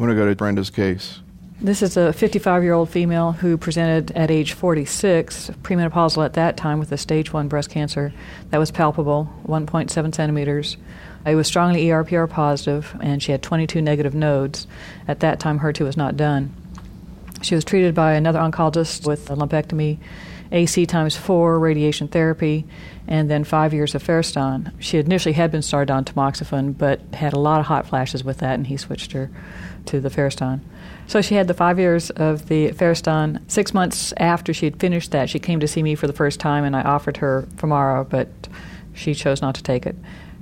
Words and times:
I 0.00 0.02
want 0.02 0.12
to 0.12 0.16
go 0.16 0.26
to 0.26 0.34
Brenda's 0.34 0.70
case. 0.70 1.20
This 1.60 1.82
is 1.82 1.94
a 1.98 2.14
55 2.14 2.62
year 2.62 2.72
old 2.72 2.88
female 2.88 3.32
who 3.32 3.58
presented 3.58 4.10
at 4.12 4.30
age 4.30 4.54
46, 4.54 5.50
premenopausal 5.62 6.24
at 6.24 6.32
that 6.32 6.56
time, 6.56 6.78
with 6.78 6.90
a 6.90 6.96
stage 6.96 7.34
1 7.34 7.48
breast 7.48 7.68
cancer 7.68 8.10
that 8.48 8.56
was 8.56 8.70
palpable, 8.70 9.30
1.7 9.46 9.90
centimeters. 10.14 10.78
It 11.26 11.34
was 11.34 11.46
strongly 11.46 11.84
ERPR 11.84 12.30
positive, 12.30 12.96
and 13.02 13.22
she 13.22 13.30
had 13.30 13.42
22 13.42 13.82
negative 13.82 14.14
nodes. 14.14 14.66
At 15.06 15.20
that 15.20 15.38
time, 15.38 15.58
HER2 15.58 15.84
was 15.84 15.98
not 15.98 16.16
done. 16.16 16.54
She 17.42 17.54
was 17.54 17.62
treated 17.62 17.94
by 17.94 18.14
another 18.14 18.38
oncologist 18.38 19.06
with 19.06 19.30
a 19.30 19.36
lumpectomy, 19.36 19.98
AC 20.52 20.86
times 20.86 21.16
4 21.16 21.58
radiation 21.58 22.08
therapy, 22.08 22.66
and 23.06 23.30
then 23.30 23.44
five 23.44 23.72
years 23.72 23.94
of 23.94 24.02
Fareston. 24.02 24.72
She 24.78 24.98
initially 24.98 25.32
had 25.32 25.50
been 25.50 25.62
started 25.62 25.92
on 25.92 26.04
tamoxifen, 26.04 26.76
but 26.76 27.00
had 27.12 27.32
a 27.32 27.38
lot 27.38 27.60
of 27.60 27.66
hot 27.66 27.86
flashes 27.86 28.24
with 28.24 28.38
that, 28.38 28.54
and 28.54 28.66
he 28.66 28.76
switched 28.76 29.12
her 29.12 29.30
to 29.86 30.00
the 30.00 30.10
Fareston. 30.10 30.60
So 31.06 31.20
she 31.20 31.34
had 31.34 31.48
the 31.48 31.54
five 31.54 31.78
years 31.78 32.10
of 32.10 32.48
the 32.48 32.68
Fareston. 32.72 33.40
Six 33.50 33.74
months 33.74 34.12
after 34.16 34.52
she 34.52 34.66
had 34.66 34.78
finished 34.78 35.10
that, 35.12 35.28
she 35.28 35.38
came 35.38 35.60
to 35.60 35.68
see 35.68 35.82
me 35.82 35.94
for 35.94 36.06
the 36.06 36.12
first 36.12 36.40
time, 36.40 36.64
and 36.64 36.76
I 36.76 36.82
offered 36.82 37.16
her 37.18 37.46
Femara, 37.56 38.08
but 38.08 38.28
she 38.94 39.14
chose 39.14 39.40
not 39.40 39.54
to 39.56 39.62
take 39.62 39.86
it 39.86 39.96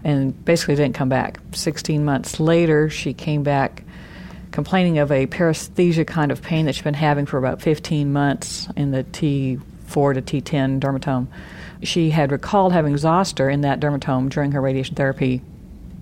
and 0.05 0.45
basically 0.45 0.77
didn't 0.77 0.95
come 0.95 1.09
back. 1.09 1.39
16 1.53 2.05
months 2.05 2.39
later, 2.39 2.89
she 2.89 3.13
came 3.13 3.43
back 3.43 3.83
complaining 4.53 4.99
of 4.99 5.13
a 5.13 5.27
paresthesia 5.27 6.07
kind 6.07 6.33
of 6.33 6.43
pain 6.43 6.67
that 6.67 6.75
she'd 6.75 6.85
been 6.85 6.95
having 6.95 7.27
for 7.27 7.39
about 7.39 7.61
15 7.61 8.13
months 8.13 8.69
in 8.77 8.91
the 8.91 9.03
T4 9.89 10.15
to 10.15 10.43
T10 10.43 10.81
dermatome. 10.81 11.29
She 11.83 12.11
had 12.11 12.33
recalled 12.33 12.73
having 12.73 12.97
zoster 12.97 13.49
in 13.49 13.63
that 13.63 13.81
dermatome 13.81 14.29
during 14.29 14.53
her 14.53 14.61
radiation 14.61 14.95
therapy 14.95 15.43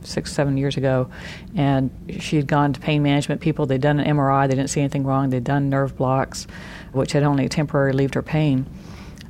six, 0.02 0.32
seven 0.32 0.56
years 0.56 0.77
ago, 0.77 1.10
and 1.54 1.91
she 2.20 2.36
had 2.36 2.46
gone 2.46 2.72
to 2.72 2.80
pain 2.80 3.02
management 3.02 3.41
people. 3.41 3.66
They'd 3.66 3.80
done 3.80 3.98
an 4.00 4.16
MRI, 4.16 4.48
they 4.48 4.54
didn't 4.54 4.70
see 4.70 4.80
anything 4.80 5.04
wrong. 5.04 5.30
They'd 5.30 5.44
done 5.44 5.68
nerve 5.68 5.96
blocks, 5.96 6.46
which 6.92 7.12
had 7.12 7.22
only 7.22 7.48
temporarily 7.48 7.96
relieved 7.96 8.14
her 8.14 8.22
pain. 8.22 8.66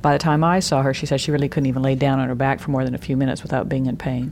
By 0.01 0.13
the 0.13 0.19
time 0.19 0.43
I 0.43 0.59
saw 0.59 0.83
her, 0.83 0.93
she 0.93 1.05
said 1.05 1.19
she 1.19 1.31
really 1.31 1.49
couldn't 1.49 1.67
even 1.67 1.81
lay 1.81 1.95
down 1.95 2.19
on 2.19 2.27
her 2.27 2.35
back 2.35 2.59
for 2.59 2.71
more 2.71 2.83
than 2.83 2.93
a 2.93 2.99
few 2.99 3.17
minutes 3.17 3.41
without 3.41 3.67
being 3.67 3.87
in 3.87 3.97
pain. 3.97 4.31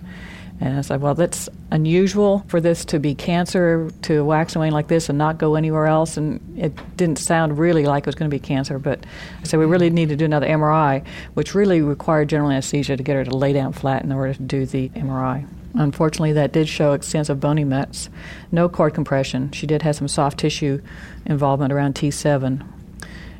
And 0.61 0.77
I 0.77 0.81
said, 0.81 1.01
well, 1.01 1.15
that's 1.15 1.49
unusual 1.71 2.45
for 2.47 2.61
this 2.61 2.85
to 2.85 2.99
be 2.99 3.13
cancer 3.13 3.89
to 4.03 4.23
wax 4.23 4.53
and 4.55 4.61
wane 4.61 4.71
like 4.71 4.87
this 4.87 5.09
and 5.09 5.17
not 5.17 5.37
go 5.37 5.55
anywhere 5.55 5.85
else. 5.85 6.15
And 6.15 6.39
it 6.57 6.73
didn't 6.95 7.19
sound 7.19 7.57
really 7.57 7.85
like 7.85 8.03
it 8.03 8.05
was 8.05 8.15
going 8.15 8.29
to 8.29 8.35
be 8.35 8.39
cancer. 8.39 8.79
But 8.79 9.05
I 9.41 9.43
said, 9.43 9.59
we 9.59 9.65
really 9.65 9.89
need 9.89 10.09
to 10.09 10.15
do 10.15 10.25
another 10.25 10.47
MRI, 10.47 11.05
which 11.33 11.55
really 11.55 11.81
required 11.81 12.29
general 12.29 12.51
anesthesia 12.51 12.95
to 12.95 13.03
get 13.03 13.15
her 13.15 13.25
to 13.25 13.35
lay 13.35 13.51
down 13.51 13.73
flat 13.73 14.03
in 14.03 14.11
order 14.13 14.33
to 14.33 14.41
do 14.41 14.65
the 14.65 14.89
MRI. 14.89 15.45
Unfortunately, 15.73 16.31
that 16.33 16.53
did 16.53 16.69
show 16.69 16.93
extensive 16.93 17.41
bony 17.41 17.65
mets, 17.65 18.09
no 18.49 18.69
cord 18.69 18.93
compression. 18.93 19.51
She 19.51 19.67
did 19.67 19.81
have 19.81 19.97
some 19.97 20.07
soft 20.07 20.39
tissue 20.39 20.81
involvement 21.25 21.73
around 21.73 21.95
T7. 21.95 22.65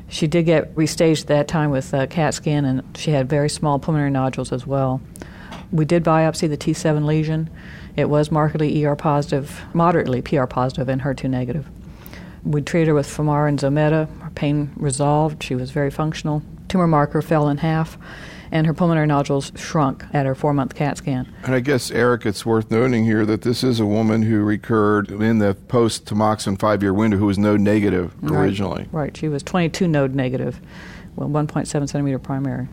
She 0.08 0.26
did 0.26 0.44
get 0.44 0.74
restaged 0.74 1.22
at 1.22 1.26
that 1.28 1.48
time 1.48 1.70
with 1.70 1.92
uh, 1.94 2.06
CAT 2.06 2.34
scan, 2.34 2.66
and 2.66 2.96
she 2.96 3.12
had 3.12 3.28
very 3.28 3.48
small 3.48 3.78
pulmonary 3.78 4.10
nodules 4.10 4.52
as 4.52 4.66
well. 4.66 5.00
We 5.72 5.84
did 5.84 6.04
biopsy 6.04 6.48
the 6.48 6.56
T7 6.56 7.04
lesion. 7.04 7.50
It 7.96 8.08
was 8.08 8.30
markedly 8.30 8.84
ER 8.84 8.96
positive, 8.96 9.62
moderately 9.72 10.22
PR 10.22 10.44
positive, 10.44 10.88
and 10.88 11.02
HER2 11.02 11.28
negative. 11.30 11.66
We 12.44 12.62
treated 12.62 12.88
her 12.88 12.94
with 12.94 13.08
Femara 13.08 13.48
and 13.48 13.58
Zometa. 13.58 14.08
Her 14.20 14.30
pain 14.30 14.72
resolved. 14.76 15.42
She 15.42 15.54
was 15.54 15.70
very 15.70 15.90
functional. 15.90 16.42
Tumor 16.68 16.86
marker 16.86 17.22
fell 17.22 17.48
in 17.48 17.58
half 17.58 17.98
and 18.50 18.66
her 18.66 18.74
pulmonary 18.74 19.06
nodules 19.06 19.52
shrunk 19.56 20.04
at 20.12 20.26
her 20.26 20.34
four 20.34 20.52
month 20.52 20.74
CAT 20.74 20.98
scan. 20.98 21.32
And 21.44 21.54
I 21.54 21.60
guess, 21.60 21.90
Eric, 21.90 22.26
it's 22.26 22.46
worth 22.46 22.70
noting 22.70 23.04
here 23.04 23.26
that 23.26 23.42
this 23.42 23.64
is 23.64 23.80
a 23.80 23.86
woman 23.86 24.22
who 24.22 24.42
recurred 24.42 25.10
in 25.10 25.38
the 25.38 25.54
post 25.54 26.06
tamoxifen 26.06 26.58
five 26.58 26.82
year 26.82 26.94
window 26.94 27.16
who 27.16 27.26
was 27.26 27.38
node 27.38 27.60
negative 27.60 28.14
originally. 28.24 28.82
Right. 28.92 28.92
right. 28.92 29.16
She 29.16 29.28
was 29.28 29.42
22 29.42 29.88
node 29.88 30.14
negative, 30.14 30.60
well, 31.16 31.28
1.7 31.28 31.66
centimeter 31.66 32.18
primary. 32.18 32.68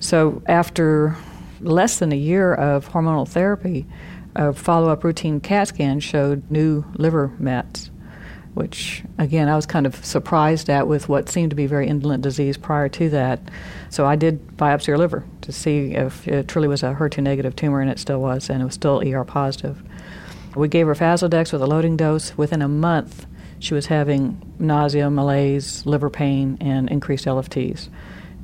So 0.00 0.42
after 0.46 1.16
less 1.60 1.98
than 1.98 2.12
a 2.12 2.16
year 2.16 2.54
of 2.54 2.90
hormonal 2.90 3.28
therapy, 3.28 3.86
a 4.34 4.52
follow 4.52 4.90
up 4.90 5.04
routine 5.04 5.40
CAT 5.40 5.68
scan 5.68 6.00
showed 6.00 6.50
new 6.50 6.84
liver 6.96 7.32
mets 7.38 7.90
which 8.54 9.02
again 9.18 9.48
I 9.48 9.56
was 9.56 9.66
kind 9.66 9.86
of 9.86 10.04
surprised 10.04 10.68
at 10.68 10.86
with 10.86 11.08
what 11.08 11.28
seemed 11.28 11.50
to 11.50 11.56
be 11.56 11.66
very 11.66 11.86
indolent 11.86 12.22
disease 12.22 12.56
prior 12.56 12.88
to 12.90 13.08
that. 13.10 13.40
So 13.90 14.06
I 14.06 14.16
did 14.16 14.56
biopsy 14.56 14.88
her 14.88 14.98
liver 14.98 15.24
to 15.42 15.52
see 15.52 15.94
if 15.94 16.26
it 16.26 16.48
truly 16.48 16.68
was 16.68 16.82
a 16.82 16.94
HER2 16.94 17.22
negative 17.22 17.54
tumor, 17.56 17.80
and 17.80 17.90
it 17.90 17.98
still 17.98 18.20
was, 18.20 18.50
and 18.50 18.62
it 18.62 18.64
was 18.64 18.74
still 18.74 19.02
ER 19.06 19.24
positive. 19.24 19.82
We 20.56 20.68
gave 20.68 20.86
her 20.86 20.94
Faslodex 20.94 21.52
with 21.52 21.62
a 21.62 21.66
loading 21.66 21.96
dose. 21.96 22.36
Within 22.36 22.60
a 22.60 22.68
month, 22.68 23.26
she 23.60 23.74
was 23.74 23.86
having 23.86 24.40
nausea, 24.58 25.10
malaise, 25.10 25.86
liver 25.86 26.10
pain, 26.10 26.58
and 26.60 26.90
increased 26.90 27.26
LFTs. 27.26 27.88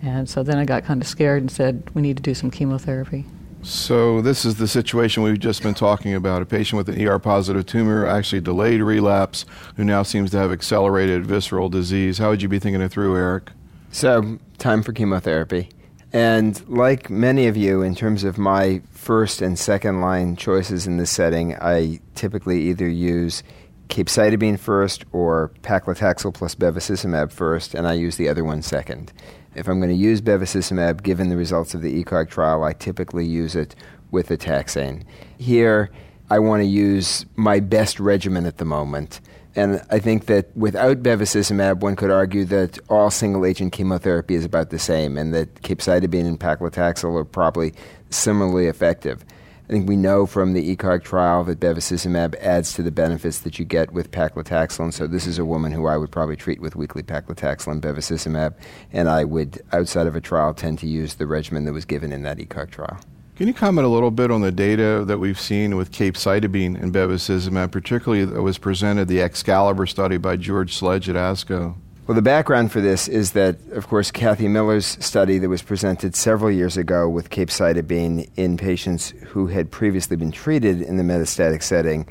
And 0.06 0.28
so 0.28 0.44
then 0.44 0.56
I 0.56 0.64
got 0.64 0.84
kind 0.84 1.02
of 1.02 1.08
scared 1.08 1.42
and 1.42 1.50
said, 1.50 1.90
we 1.92 2.00
need 2.00 2.16
to 2.16 2.22
do 2.22 2.32
some 2.32 2.48
chemotherapy. 2.48 3.26
So 3.62 4.20
this 4.20 4.44
is 4.44 4.54
the 4.54 4.68
situation 4.68 5.24
we've 5.24 5.40
just 5.40 5.64
been 5.64 5.74
talking 5.74 6.14
about. 6.14 6.42
A 6.42 6.46
patient 6.46 6.76
with 6.78 6.88
an 6.88 7.04
ER 7.04 7.18
positive 7.18 7.66
tumor, 7.66 8.06
actually 8.06 8.40
delayed 8.40 8.80
relapse, 8.82 9.44
who 9.74 9.82
now 9.82 10.04
seems 10.04 10.30
to 10.30 10.38
have 10.38 10.52
accelerated 10.52 11.26
visceral 11.26 11.68
disease. 11.68 12.18
How 12.18 12.30
would 12.30 12.40
you 12.40 12.48
be 12.48 12.60
thinking 12.60 12.80
it 12.80 12.92
through, 12.92 13.16
Eric? 13.16 13.50
So, 13.90 14.38
time 14.58 14.84
for 14.84 14.92
chemotherapy. 14.92 15.70
And 16.12 16.66
like 16.68 17.10
many 17.10 17.48
of 17.48 17.56
you, 17.56 17.82
in 17.82 17.96
terms 17.96 18.22
of 18.22 18.38
my 18.38 18.82
first 18.92 19.42
and 19.42 19.58
second 19.58 20.00
line 20.00 20.36
choices 20.36 20.86
in 20.86 20.98
this 20.98 21.10
setting, 21.10 21.56
I 21.56 21.98
typically 22.14 22.62
either 22.68 22.88
use 22.88 23.42
capecitabine 23.88 24.58
first 24.58 25.04
or 25.12 25.52
paclitaxel 25.62 26.34
plus 26.34 26.54
bevacizumab 26.54 27.32
first, 27.32 27.74
and 27.74 27.86
I 27.86 27.94
use 27.94 28.16
the 28.16 28.28
other 28.28 28.44
one 28.44 28.62
second. 28.62 29.12
If 29.54 29.68
I'm 29.68 29.78
going 29.80 29.90
to 29.90 29.96
use 29.96 30.20
bevacizumab, 30.20 31.02
given 31.02 31.28
the 31.28 31.36
results 31.36 31.74
of 31.74 31.82
the 31.82 32.04
ECOG 32.04 32.28
trial, 32.28 32.64
I 32.64 32.72
typically 32.72 33.24
use 33.24 33.54
it 33.54 33.74
with 34.10 34.28
the 34.28 34.36
taxane. 34.36 35.02
Here, 35.38 35.90
I 36.28 36.38
want 36.40 36.62
to 36.62 36.66
use 36.66 37.24
my 37.36 37.60
best 37.60 38.00
regimen 38.00 38.46
at 38.46 38.58
the 38.58 38.64
moment. 38.64 39.20
And 39.54 39.80
I 39.90 40.00
think 40.00 40.26
that 40.26 40.54
without 40.54 41.02
bevacizumab, 41.02 41.78
one 41.80 41.96
could 41.96 42.10
argue 42.10 42.44
that 42.46 42.78
all 42.90 43.10
single 43.10 43.46
agent 43.46 43.72
chemotherapy 43.72 44.34
is 44.34 44.44
about 44.44 44.68
the 44.68 44.78
same, 44.78 45.16
and 45.16 45.32
that 45.32 45.62
capecitabine 45.62 46.26
and 46.26 46.38
paclitaxel 46.38 47.18
are 47.18 47.24
probably 47.24 47.72
similarly 48.10 48.66
effective. 48.66 49.24
I 49.68 49.72
think 49.72 49.88
we 49.88 49.96
know 49.96 50.26
from 50.26 50.52
the 50.52 50.76
ECOG 50.76 51.02
trial 51.02 51.42
that 51.42 51.58
bevacizumab 51.58 52.36
adds 52.36 52.72
to 52.74 52.84
the 52.84 52.92
benefits 52.92 53.40
that 53.40 53.58
you 53.58 53.64
get 53.64 53.92
with 53.92 54.12
paclitaxel, 54.12 54.92
so 54.92 55.08
this 55.08 55.26
is 55.26 55.40
a 55.40 55.44
woman 55.44 55.72
who 55.72 55.86
I 55.86 55.96
would 55.96 56.12
probably 56.12 56.36
treat 56.36 56.60
with 56.60 56.76
weekly 56.76 57.02
paclitaxel 57.02 57.72
and 57.72 57.82
bevacizumab, 57.82 58.54
and 58.92 59.08
I 59.08 59.24
would, 59.24 59.60
outside 59.72 60.06
of 60.06 60.14
a 60.14 60.20
trial, 60.20 60.54
tend 60.54 60.78
to 60.80 60.86
use 60.86 61.16
the 61.16 61.26
regimen 61.26 61.64
that 61.64 61.72
was 61.72 61.84
given 61.84 62.12
in 62.12 62.22
that 62.22 62.38
ECOG 62.38 62.70
trial. 62.70 63.00
Can 63.34 63.48
you 63.48 63.54
comment 63.54 63.84
a 63.84 63.90
little 63.90 64.12
bit 64.12 64.30
on 64.30 64.40
the 64.40 64.52
data 64.52 65.04
that 65.04 65.18
we've 65.18 65.40
seen 65.40 65.76
with 65.76 65.90
capecitabine 65.90 66.80
and 66.80 66.94
bevacizumab, 66.94 67.72
particularly 67.72 68.24
that 68.24 68.42
was 68.42 68.58
presented 68.58 69.08
the 69.08 69.18
XCALIBr 69.18 69.88
study 69.88 70.16
by 70.16 70.36
George 70.36 70.76
Sledge 70.76 71.08
at 71.08 71.16
ASCO? 71.16 71.74
Well, 72.06 72.14
the 72.14 72.22
background 72.22 72.70
for 72.70 72.80
this 72.80 73.08
is 73.08 73.32
that, 73.32 73.56
of 73.72 73.88
course, 73.88 74.12
Kathy 74.12 74.46
Miller's 74.46 74.86
study 75.04 75.38
that 75.38 75.48
was 75.48 75.62
presented 75.62 76.14
several 76.14 76.52
years 76.52 76.76
ago 76.76 77.08
with 77.08 77.30
capecitabine 77.30 78.30
in 78.36 78.56
patients 78.56 79.10
who 79.30 79.48
had 79.48 79.72
previously 79.72 80.16
been 80.16 80.30
treated 80.30 80.80
in 80.80 80.98
the 80.98 81.02
metastatic 81.02 81.64
setting 81.64 82.06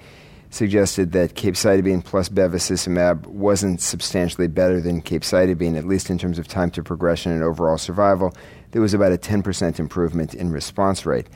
suggested 0.50 1.14
that 1.14 1.36
capecitabine 1.36 2.04
plus 2.04 2.28
bevacizumab 2.28 3.26
wasn't 3.26 3.80
substantially 3.80 4.48
better 4.48 4.82
than 4.82 5.02
capecitabine, 5.02 5.78
at 5.78 5.86
least 5.88 6.10
in 6.10 6.18
terms 6.18 6.40
of 6.40 6.46
time 6.46 6.72
to 6.72 6.84
progression 6.84 7.32
and 7.32 7.42
overall 7.42 7.78
survival. 7.78 8.36
There 8.72 8.82
was 8.82 8.94
about 8.94 9.14
a 9.14 9.18
10% 9.18 9.80
improvement 9.80 10.34
in 10.34 10.52
response 10.52 11.06
rate. 11.06 11.28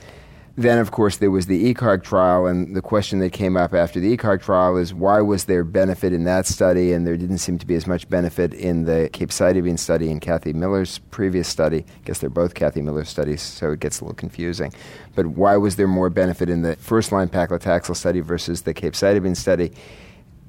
Then, 0.59 0.78
of 0.78 0.92
course, 0.92 1.16
there 1.16 1.31
was 1.31 1.46
the 1.46 1.74
ECOG 1.74 2.03
trial, 2.03 2.46
and 2.46 2.75
the 2.75 2.81
question 2.81 3.20
that 3.20 3.31
came 3.31 3.56
up 3.56 3.74
after 3.74 4.02
the 4.02 4.18
ECOG 4.18 4.42
trial 4.42 4.75
is 4.75 4.94
why 4.94 5.22
was 5.22 5.46
there 5.46 5.64
benefit 5.64 6.12
in 6.12 6.25
that 6.25 6.46
study, 6.46 6.92
and 6.92 7.08
there 7.08 7.16
didn't 7.16 7.38
seem 7.38 7.58
to 7.59 7.66
be 7.66 7.76
as 7.76 7.88
much 7.88 8.09
benefit 8.09 8.53
in 8.53 8.84
the 8.84 9.09
capecitabine 9.14 9.79
study 9.79 10.11
and 10.11 10.20
Kathy 10.20 10.52
Miller's 10.52 10.97
previous 11.11 11.47
study. 11.47 11.85
I 11.88 12.03
guess 12.03 12.20
they're 12.20 12.29
both 12.29 12.56
Kathy 12.56 12.82
Miller 12.82 13.06
studies, 13.06 13.41
so 13.41 13.72
it 13.72 13.79
gets 13.79 14.02
a 14.02 14.03
little 14.03 14.16
confusing. 14.16 14.73
But 15.16 15.28
why 15.28 15.56
was 15.56 15.78
there 15.78 15.88
more 15.88 16.09
benefit 16.09 16.50
in 16.50 16.61
the 16.61 16.76
first 16.76 17.14
line 17.14 17.29
paclitaxel 17.29 17.96
study 17.96 18.20
versus 18.20 18.64
the 18.64 18.73
capecitabine 18.73 19.38
study? 19.38 19.72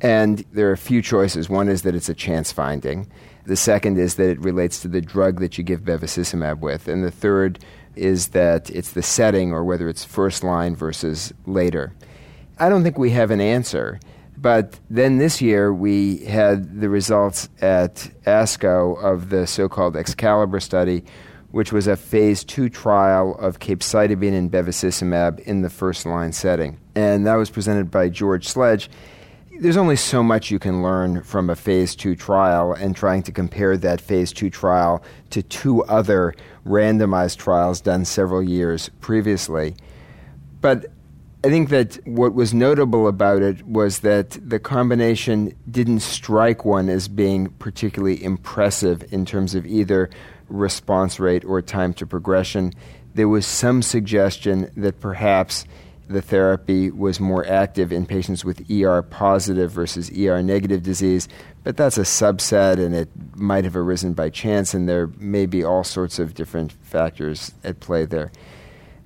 And 0.01 0.45
there 0.53 0.69
are 0.71 0.73
a 0.73 0.77
few 0.77 1.03
choices. 1.03 1.49
One 1.49 1.69
is 1.69 1.83
that 1.83 1.95
it's 1.95 2.09
a 2.09 2.15
chance 2.15 2.51
finding. 2.51 3.07
The 3.47 3.55
second 3.55 3.97
is 3.97 4.17
that 4.17 4.29
it 4.29 4.41
relates 4.41 4.83
to 4.83 4.89
the 4.89 5.01
drug 5.01 5.39
that 5.39 5.57
you 5.57 5.63
give 5.63 5.83
bevacizumab 5.83 6.59
with. 6.59 6.89
And 6.89 7.05
the 7.05 7.13
third 7.13 7.61
is 7.97 8.29
that 8.29 8.71
it's 8.71 8.93
the 8.93 9.03
setting 9.03 9.53
or 9.53 9.65
whether 9.65 9.89
it's 9.89 10.05
first 10.05 10.43
line 10.45 10.77
versus 10.77 11.33
later. 11.47 11.93
I 12.59 12.69
don't 12.69 12.83
think 12.83 12.99
we 12.99 13.11
have 13.11 13.31
an 13.31 13.41
answer. 13.41 14.01
But 14.41 14.81
then 14.89 15.19
this 15.19 15.43
year 15.43 15.73
we 15.73 16.25
had 16.25 16.81
the 16.81 16.89
results 16.89 17.51
at 17.61 18.11
ASCO 18.25 19.03
of 19.03 19.29
the 19.29 19.47
so 19.47 19.69
called 19.69 19.95
XCALIBr 19.95 20.63
study, 20.63 21.05
which 21.51 21.73
was 21.73 21.87
a 21.87 21.97
phase 21.97 22.43
two 22.43 22.71
trial 22.71 23.35
of 23.39 23.59
capecitabine 23.59 24.33
and 24.33 24.51
bevacizumab 24.51 25.41
in 25.41 25.61
the 25.61 25.69
first 25.69 26.07
line 26.07 26.33
setting. 26.33 26.79
And 26.95 27.27
that 27.27 27.35
was 27.35 27.51
presented 27.51 27.91
by 27.91 28.09
George 28.09 28.49
Sledge. 28.49 28.89
There's 29.61 29.77
only 29.77 29.97
so 29.97 30.23
much 30.23 30.51
you 30.51 30.59
can 30.59 30.83
learn 30.83 31.23
from 31.23 31.51
a 31.51 31.55
phase 31.55 31.95
two 31.95 32.17
trial 32.17 32.73
and 32.73 32.97
trying 32.97 33.23
to 33.23 33.31
compare 33.31 33.77
that 33.77 34.01
phase 34.01 34.33
two 34.33 34.49
trial 34.49 35.05
to 35.29 35.43
two 35.43 35.85
other 35.85 36.35
randomized 36.65 37.37
trials 37.37 37.83
done 37.83 38.07
several 38.07 38.43
years 38.43 38.89
previously. 39.01 39.77
But 40.63 40.87
I 41.45 41.49
think 41.49 41.69
that 41.69 41.99
what 42.07 42.33
was 42.33 42.55
notable 42.55 43.07
about 43.07 43.43
it 43.43 43.67
was 43.67 44.01
that 44.01 44.31
the 44.43 44.59
combination 44.59 45.55
didn't 45.71 46.01
strike 46.01 46.65
one 46.65 46.89
as 46.89 47.07
being 47.07 47.51
particularly 47.59 48.23
impressive 48.25 49.13
in 49.13 49.27
terms 49.27 49.55
of 49.55 49.67
either 49.67 50.09
response 50.49 51.21
rate 51.21 51.45
or 51.45 51.61
time 51.61 51.93
to 51.95 52.07
progression. 52.07 52.73
There 53.15 53.29
was 53.29 53.47
some 53.47 53.83
suggestion 53.83 54.71
that 54.77 55.01
perhaps 55.01 55.67
the 56.11 56.21
therapy 56.21 56.91
was 56.91 57.21
more 57.21 57.47
active 57.47 57.93
in 57.93 58.05
patients 58.05 58.45
with 58.45 58.69
ER 58.69 59.01
positive 59.03 59.71
versus 59.71 60.11
ER 60.11 60.43
negative 60.43 60.83
disease, 60.83 61.29
but 61.63 61.77
that's 61.77 61.99
a 61.99 62.03
subset 62.03 62.85
and 62.85 62.95
it 62.95 63.09
might 63.37 63.65
have 63.65 63.77
arisen 63.77 64.13
by 64.13 64.29
chance, 64.29 64.75
and 64.75 64.89
there 64.89 65.07
may 65.19 65.47
be 65.47 65.63
all 65.63 65.85
sorts 65.85 66.19
of 66.19 66.35
different 66.35 66.73
factors 66.83 67.53
at 67.63 67.79
play 67.79 68.05
there. 68.05 68.33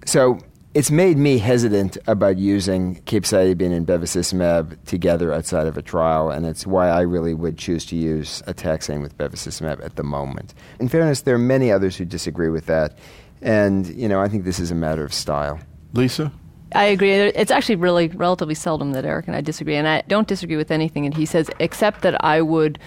So 0.06 0.38
it's 0.72 0.90
made 0.90 1.18
me 1.18 1.36
hesitant 1.36 1.98
about 2.06 2.38
using 2.38 2.96
capecitabine 3.02 3.72
and 3.72 3.86
bevacizumab 3.86 4.82
together 4.86 5.32
outside 5.32 5.66
of 5.66 5.76
a 5.76 5.82
trial, 5.82 6.30
and 6.30 6.46
it's 6.46 6.66
why 6.66 6.88
I 6.88 7.02
really 7.02 7.34
would 7.34 7.58
choose 7.58 7.84
to 7.86 7.96
use 7.96 8.42
a 8.46 8.54
taxane 8.54 9.02
with 9.02 9.16
bevacizumab 9.18 9.84
at 9.84 9.96
the 9.96 10.02
moment. 10.02 10.54
In 10.80 10.88
fairness, 10.88 11.20
there 11.20 11.34
are 11.34 11.38
many 11.38 11.70
others 11.70 11.96
who 11.96 12.06
disagree 12.06 12.48
with 12.48 12.64
that, 12.66 12.96
and 13.42 13.86
you 13.88 14.08
know 14.08 14.22
I 14.22 14.28
think 14.28 14.44
this 14.44 14.58
is 14.58 14.70
a 14.70 14.74
matter 14.74 15.04
of 15.04 15.12
style. 15.12 15.60
Lisa. 15.92 16.32
I 16.74 16.84
agree. 16.86 17.12
It's 17.12 17.52
actually 17.52 17.76
really 17.76 18.08
relatively 18.08 18.54
seldom 18.54 18.92
that 18.92 19.04
Eric 19.04 19.28
and 19.28 19.36
I 19.36 19.40
disagree, 19.40 19.76
and 19.76 19.86
I 19.86 20.02
don't 20.08 20.26
disagree 20.26 20.56
with 20.56 20.72
anything 20.72 21.04
that 21.04 21.14
he 21.14 21.24
says, 21.24 21.48
except 21.60 22.02
that 22.02 22.22
I 22.24 22.42
would 22.42 22.78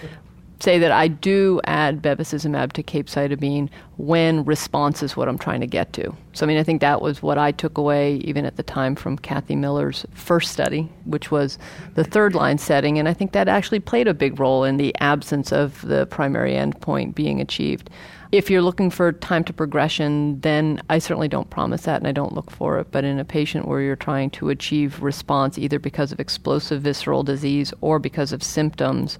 say 0.60 0.78
that 0.78 0.90
I 0.90 1.08
do 1.08 1.60
add 1.64 2.02
bevacizumab 2.02 2.72
to 2.72 2.82
capecitabine 2.82 3.68
when 3.96 4.44
response 4.44 5.02
is 5.02 5.16
what 5.16 5.28
I'm 5.28 5.38
trying 5.38 5.60
to 5.60 5.66
get 5.66 5.92
to. 5.94 6.14
So, 6.32 6.44
I 6.44 6.48
mean, 6.48 6.58
I 6.58 6.64
think 6.64 6.80
that 6.80 7.00
was 7.00 7.22
what 7.22 7.38
I 7.38 7.52
took 7.52 7.78
away 7.78 8.16
even 8.16 8.44
at 8.44 8.56
the 8.56 8.62
time 8.62 8.96
from 8.96 9.16
Kathy 9.18 9.54
Miller's 9.54 10.04
first 10.12 10.50
study, 10.50 10.90
which 11.04 11.30
was 11.30 11.58
the 11.94 12.04
third 12.04 12.34
line 12.34 12.58
setting. 12.58 12.98
And 12.98 13.08
I 13.08 13.14
think 13.14 13.32
that 13.32 13.48
actually 13.48 13.80
played 13.80 14.08
a 14.08 14.14
big 14.14 14.40
role 14.40 14.64
in 14.64 14.76
the 14.76 14.94
absence 14.98 15.52
of 15.52 15.80
the 15.82 16.06
primary 16.06 16.52
endpoint 16.52 17.14
being 17.14 17.40
achieved. 17.40 17.88
If 18.30 18.50
you're 18.50 18.62
looking 18.62 18.90
for 18.90 19.10
time 19.12 19.42
to 19.44 19.54
progression, 19.54 20.40
then 20.40 20.82
I 20.90 20.98
certainly 20.98 21.28
don't 21.28 21.48
promise 21.48 21.82
that 21.82 21.96
and 21.96 22.06
I 22.06 22.12
don't 22.12 22.34
look 22.34 22.50
for 22.50 22.78
it. 22.78 22.90
But 22.90 23.04
in 23.04 23.18
a 23.18 23.24
patient 23.24 23.66
where 23.66 23.80
you're 23.80 23.96
trying 23.96 24.28
to 24.30 24.50
achieve 24.50 25.02
response 25.02 25.56
either 25.56 25.78
because 25.78 26.12
of 26.12 26.20
explosive 26.20 26.82
visceral 26.82 27.22
disease 27.22 27.72
or 27.80 27.98
because 27.98 28.32
of 28.32 28.42
symptoms, 28.42 29.18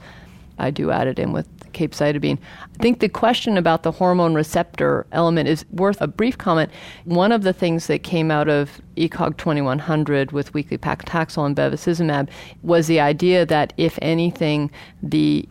I 0.59 0.71
do 0.71 0.91
add 0.91 1.07
it 1.07 1.19
in 1.19 1.33
with 1.33 1.49
capecitabine. 1.73 2.39
I 2.63 2.83
think 2.83 3.01
the 3.01 3.09
question 3.09 3.57
about 3.57 3.83
the 3.83 3.93
hormone 3.93 4.35
receptor 4.35 5.07
element 5.13 5.49
is 5.49 5.65
worth 5.71 6.03
a 6.03 6.07
brief 6.07 6.37
comment. 6.37 6.71
One 7.05 7.33
of 7.33 7.45
the 7.45 7.53
things 7.53 7.87
that 7.87 8.03
came 8.03 8.31
out 8.31 8.49
of 8.49 8.81
ECOG 8.97 9.37
2100 9.37 10.33
with 10.33 10.53
weekly 10.53 10.77
paclitaxel 10.77 11.47
and 11.47 11.57
bevacizumab 11.57 12.29
was 12.63 12.89
the 12.89 13.01
idea 13.01 13.47
that 13.47 13.73
if 13.77 13.99
anything, 14.03 14.71
the 15.03 15.49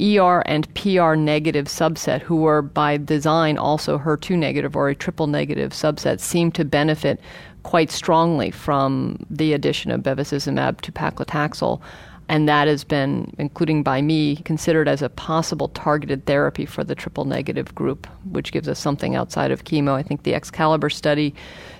ER 0.00 0.42
and 0.46 0.72
PR 0.74 1.14
negative 1.14 1.66
subset, 1.66 2.20
who 2.22 2.36
were 2.36 2.62
by 2.62 2.96
design 2.96 3.58
also 3.58 3.98
HER2 3.98 4.38
negative 4.38 4.76
or 4.76 4.88
a 4.88 4.94
triple 4.94 5.26
negative 5.26 5.72
subset, 5.72 6.20
seem 6.20 6.52
to 6.52 6.64
benefit 6.64 7.20
quite 7.64 7.90
strongly 7.90 8.50
from 8.50 9.18
the 9.28 9.52
addition 9.52 9.90
of 9.90 10.02
bevacizumab 10.02 10.80
to 10.80 10.92
paclitaxel 10.92 11.80
and 12.28 12.46
that 12.46 12.68
has 12.68 12.84
been, 12.84 13.32
including 13.38 13.82
by 13.82 14.02
me, 14.02 14.36
considered 14.36 14.86
as 14.86 15.00
a 15.00 15.08
possible 15.08 15.68
targeted 15.68 16.26
therapy 16.26 16.66
for 16.66 16.84
the 16.84 16.94
triple 16.94 17.24
negative 17.24 17.74
group, 17.74 18.06
which 18.30 18.52
gives 18.52 18.68
us 18.68 18.78
something 18.78 19.16
outside 19.16 19.50
of 19.50 19.64
chemo. 19.64 19.94
I 19.94 20.02
think 20.02 20.24
the 20.24 20.34
XCALIBr 20.34 20.92
study 20.92 21.34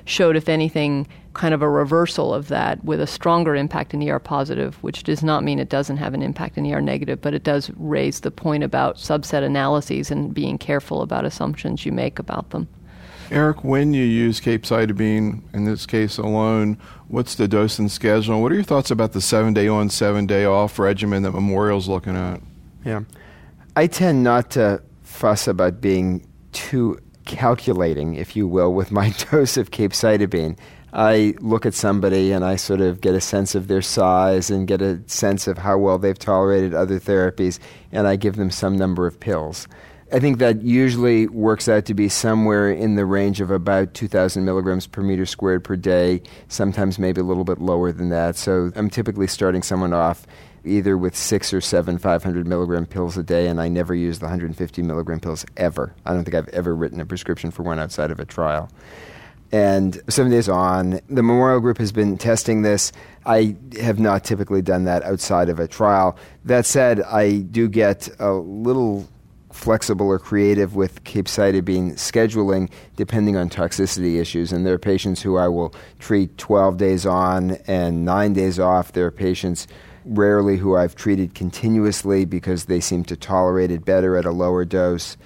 showed, 0.08 0.37
if 0.37 0.49
anything, 0.49 1.06
kind 1.34 1.55
of 1.55 1.62
a 1.62 1.69
reversal 1.69 2.34
of 2.34 2.49
that 2.49 2.82
with 2.84 3.00
a 3.00 3.06
stronger 3.06 3.55
impact 3.55 3.94
in 3.94 4.08
ER 4.08 4.19
positive, 4.19 4.82
which 4.82 5.05
does 5.05 5.22
not 5.22 5.44
mean 5.44 5.58
it 5.58 5.69
doesn't 5.69 5.99
have 5.99 6.14
an 6.14 6.22
impact 6.22 6.58
in 6.58 6.70
ER 6.70 6.81
negative, 6.81 7.20
but 7.20 7.34
it 7.34 7.44
does 7.44 7.70
raise 7.76 8.20
the 8.20 8.31
point 8.31 8.64
about 8.64 8.96
subset 8.96 9.43
analyses 9.43 10.10
and 10.10 10.34
being 10.34 10.58
careful 10.58 11.02
about 11.02 11.25
assumptions 11.25 11.87
you 11.87 11.93
make 11.93 12.19
about 12.19 12.50
them. 12.50 12.69
Eric, 13.31 13.62
when 13.62 13.93
you 13.93 14.05
use 14.05 14.40
capecitabine, 14.40 15.43
in 15.52 15.64
this 15.64 15.84
case 15.84 16.16
alone, 16.16 16.78
what's 17.08 17.34
the 17.34 17.46
dose 17.46 17.78
and 17.78 17.93
schedule? 17.93 18.40
What 18.40 18.50
are 18.52 18.55
your 18.55 18.64
thoughts 18.64 18.90
about 18.90 19.12
the 19.12 19.20
seven 19.20 19.52
day 19.52 19.69
on, 19.69 19.90
seven 19.90 20.26
day 20.26 20.46
off 20.46 20.78
regimen 20.78 21.22
that 21.25 21.32
Memorial's 21.32 21.88
looking 21.88 22.16
at? 22.16 22.40
Yeah. 22.84 23.02
I 23.76 23.87
tend 23.87 24.25
not 24.25 24.50
to 24.52 24.82
fuss 25.02 25.46
about 25.46 25.81
being 25.81 26.26
too 26.52 26.99
calculating, 27.29 28.17
if 28.17 28.35
you 28.35 28.49
will, 28.49 28.75
with 28.75 28.91
my 28.91 29.11
dose 29.31 29.57
of 29.57 29.71
capecitabine. 29.71 30.59
I 30.93 31.35
look 31.39 31.67
at 31.67 31.75
somebody 31.75 32.33
and 32.33 32.45
I 32.45 32.57
sort 32.57 32.81
of 32.81 33.01
get 33.01 33.15
a 33.15 33.21
sense 33.21 33.55
of 33.55 33.69
their 33.69 33.83
size 33.83 34.51
and 34.51 34.67
get 34.67 34.81
a 34.81 35.01
sense 35.07 35.47
of 35.47 35.59
how 35.59 35.79
well 35.79 35.99
they've 35.99 36.19
tolerated 36.19 36.75
other 36.75 36.99
therapies, 36.99 37.59
and 37.93 38.09
I 38.09 38.17
give 38.17 38.37
them 38.37 38.51
some 38.51 38.77
number 38.77 39.07
of 39.07 39.21
pills. 39.21 39.69
I 40.11 40.21
think 40.21 40.39
that 40.39 40.63
usually 40.63 41.27
works 41.27 41.69
out 41.69 41.85
to 41.85 41.95
be 41.95 42.09
somewhere 42.09 42.73
in 42.73 42.95
the 42.95 43.05
range 43.05 43.43
of 43.43 43.51
about 43.51 43.93
2,000 43.93 44.43
milligrams 44.43 44.87
per 44.87 45.03
meter 45.03 45.27
squared 45.27 45.63
per 45.63 45.77
day, 45.77 46.23
sometimes 46.49 46.99
maybe 46.99 47.21
a 47.21 47.25
little 47.25 47.45
bit 47.45 47.61
lower 47.61 47.93
than 47.93 48.09
that. 48.09 48.37
So 48.37 48.73
I'm 48.75 48.89
typically 48.89 49.27
starting 49.27 49.63
someone 49.63 49.93
off 49.93 50.27
either 50.64 50.96
with 50.96 51.16
six 51.16 51.52
or 51.52 51.60
seven 51.60 51.99
500 51.99 52.46
milligram 52.46 52.87
pills 52.87 53.16
a 53.16 53.22
day, 53.22 53.49
and 53.49 53.60
I 53.60 53.69
never 53.69 53.94
use 53.94 54.19
the 54.19 54.26
150 54.26 54.82
milligram 54.82 55.20
pills 55.20 55.44
ever. 55.56 55.94
I 56.05 56.12
don't 56.12 56.25
think 56.25 56.34
I've 56.34 56.49
ever 56.49 56.75
written 56.75 57.00
a 57.00 57.06
prescription 57.06 57.50
for 57.50 57.62
one 57.62 57.78
outside 57.78 58.10
of 58.10 58.20
a 58.20 58.25
trial. 58.25 58.70
And 59.50 60.00
seven 60.08 60.31
days 60.31 60.49
on, 60.49 61.00
the 61.08 61.22
Memorial 61.22 61.60
Group 61.60 61.78
has 61.78 61.90
been 61.90 62.19
testing 62.19 62.62
this. 62.62 62.93
I 63.25 63.56
have 63.81 63.99
not 63.99 64.25
typically 64.25 64.60
done 64.60 64.84
that 64.84 65.02
outside 65.05 65.49
of 65.49 65.58
a 65.58 65.66
trial. 65.66 66.19
That 66.44 66.66
said, 66.66 67.00
I 67.02 67.38
do 67.38 67.69
get 67.69 68.08
a 68.19 68.32
little 68.32 69.08
flexible 69.50 70.06
or 70.06 70.19
creative 70.19 70.76
with 70.76 71.02
capecitabine 71.05 71.94
scheduling 71.94 72.70
depending 72.96 73.37
on 73.37 73.49
toxicity 73.49 74.20
issues. 74.20 74.52
And 74.52 74.64
there 74.66 74.75
are 74.75 74.78
patients 74.78 75.22
who 75.22 75.37
I 75.37 75.49
will 75.49 75.75
treat 75.99 76.37
12 76.38 76.76
days 76.76 77.06
on 77.06 77.52
and 77.66 78.05
nine 78.05 78.34
days 78.34 78.60
off. 78.60 78.93
There 78.93 79.06
are 79.06 79.10
patients 79.10 79.66
rarely 80.08 80.56
who 80.56 80.76
I've 80.76 80.94
treated 80.94 81.34
continuously 81.34 82.25
because 82.25 82.64
they 82.64 82.81
seem 82.81 83.05
to 83.05 83.16
tolerate 83.16 83.70
it 83.70 83.84
better 83.84 84.17
at 84.17 84.24
a 84.24 84.31
lower 84.31 84.65
dose. 84.65 85.17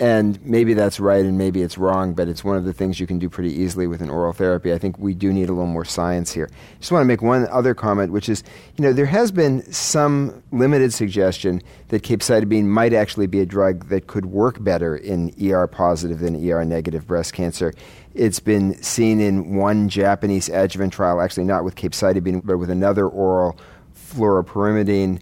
And 0.00 0.40
maybe 0.44 0.74
that's 0.74 1.00
right 1.00 1.24
and 1.24 1.36
maybe 1.36 1.60
it's 1.60 1.76
wrong, 1.76 2.14
but 2.14 2.28
it's 2.28 2.44
one 2.44 2.56
of 2.56 2.64
the 2.64 2.72
things 2.72 3.00
you 3.00 3.06
can 3.06 3.18
do 3.18 3.28
pretty 3.28 3.52
easily 3.52 3.88
with 3.88 4.00
an 4.00 4.10
oral 4.10 4.32
therapy. 4.32 4.72
I 4.72 4.78
think 4.78 4.96
we 4.96 5.12
do 5.12 5.32
need 5.32 5.48
a 5.48 5.52
little 5.52 5.66
more 5.66 5.84
science 5.84 6.30
here. 6.30 6.48
Just 6.78 6.92
want 6.92 7.02
to 7.02 7.06
make 7.06 7.20
one 7.20 7.48
other 7.48 7.74
comment, 7.74 8.12
which 8.12 8.28
is, 8.28 8.44
you 8.76 8.84
know, 8.84 8.92
there 8.92 9.06
has 9.06 9.32
been 9.32 9.60
some 9.72 10.40
limited 10.52 10.94
suggestion 10.94 11.60
that 11.88 12.04
capecitabine 12.04 12.66
might 12.66 12.92
actually 12.92 13.26
be 13.26 13.40
a 13.40 13.46
drug 13.46 13.88
that 13.88 14.06
could 14.06 14.26
work 14.26 14.62
better 14.62 14.96
in 14.96 15.34
ER 15.42 15.66
positive 15.66 16.20
than 16.20 16.48
ER 16.48 16.64
negative 16.64 17.04
breast 17.04 17.32
cancer. 17.32 17.74
It's 18.14 18.38
been 18.38 18.80
seen 18.80 19.20
in 19.20 19.56
one 19.56 19.88
Japanese 19.88 20.48
adjuvant 20.48 20.92
trial, 20.92 21.20
actually 21.20 21.44
not 21.44 21.64
with 21.64 21.74
capecitabine, 21.74 22.42
but 22.44 22.58
with 22.58 22.70
another 22.70 23.08
oral 23.08 23.58
fluoropyrimidine 24.08 25.20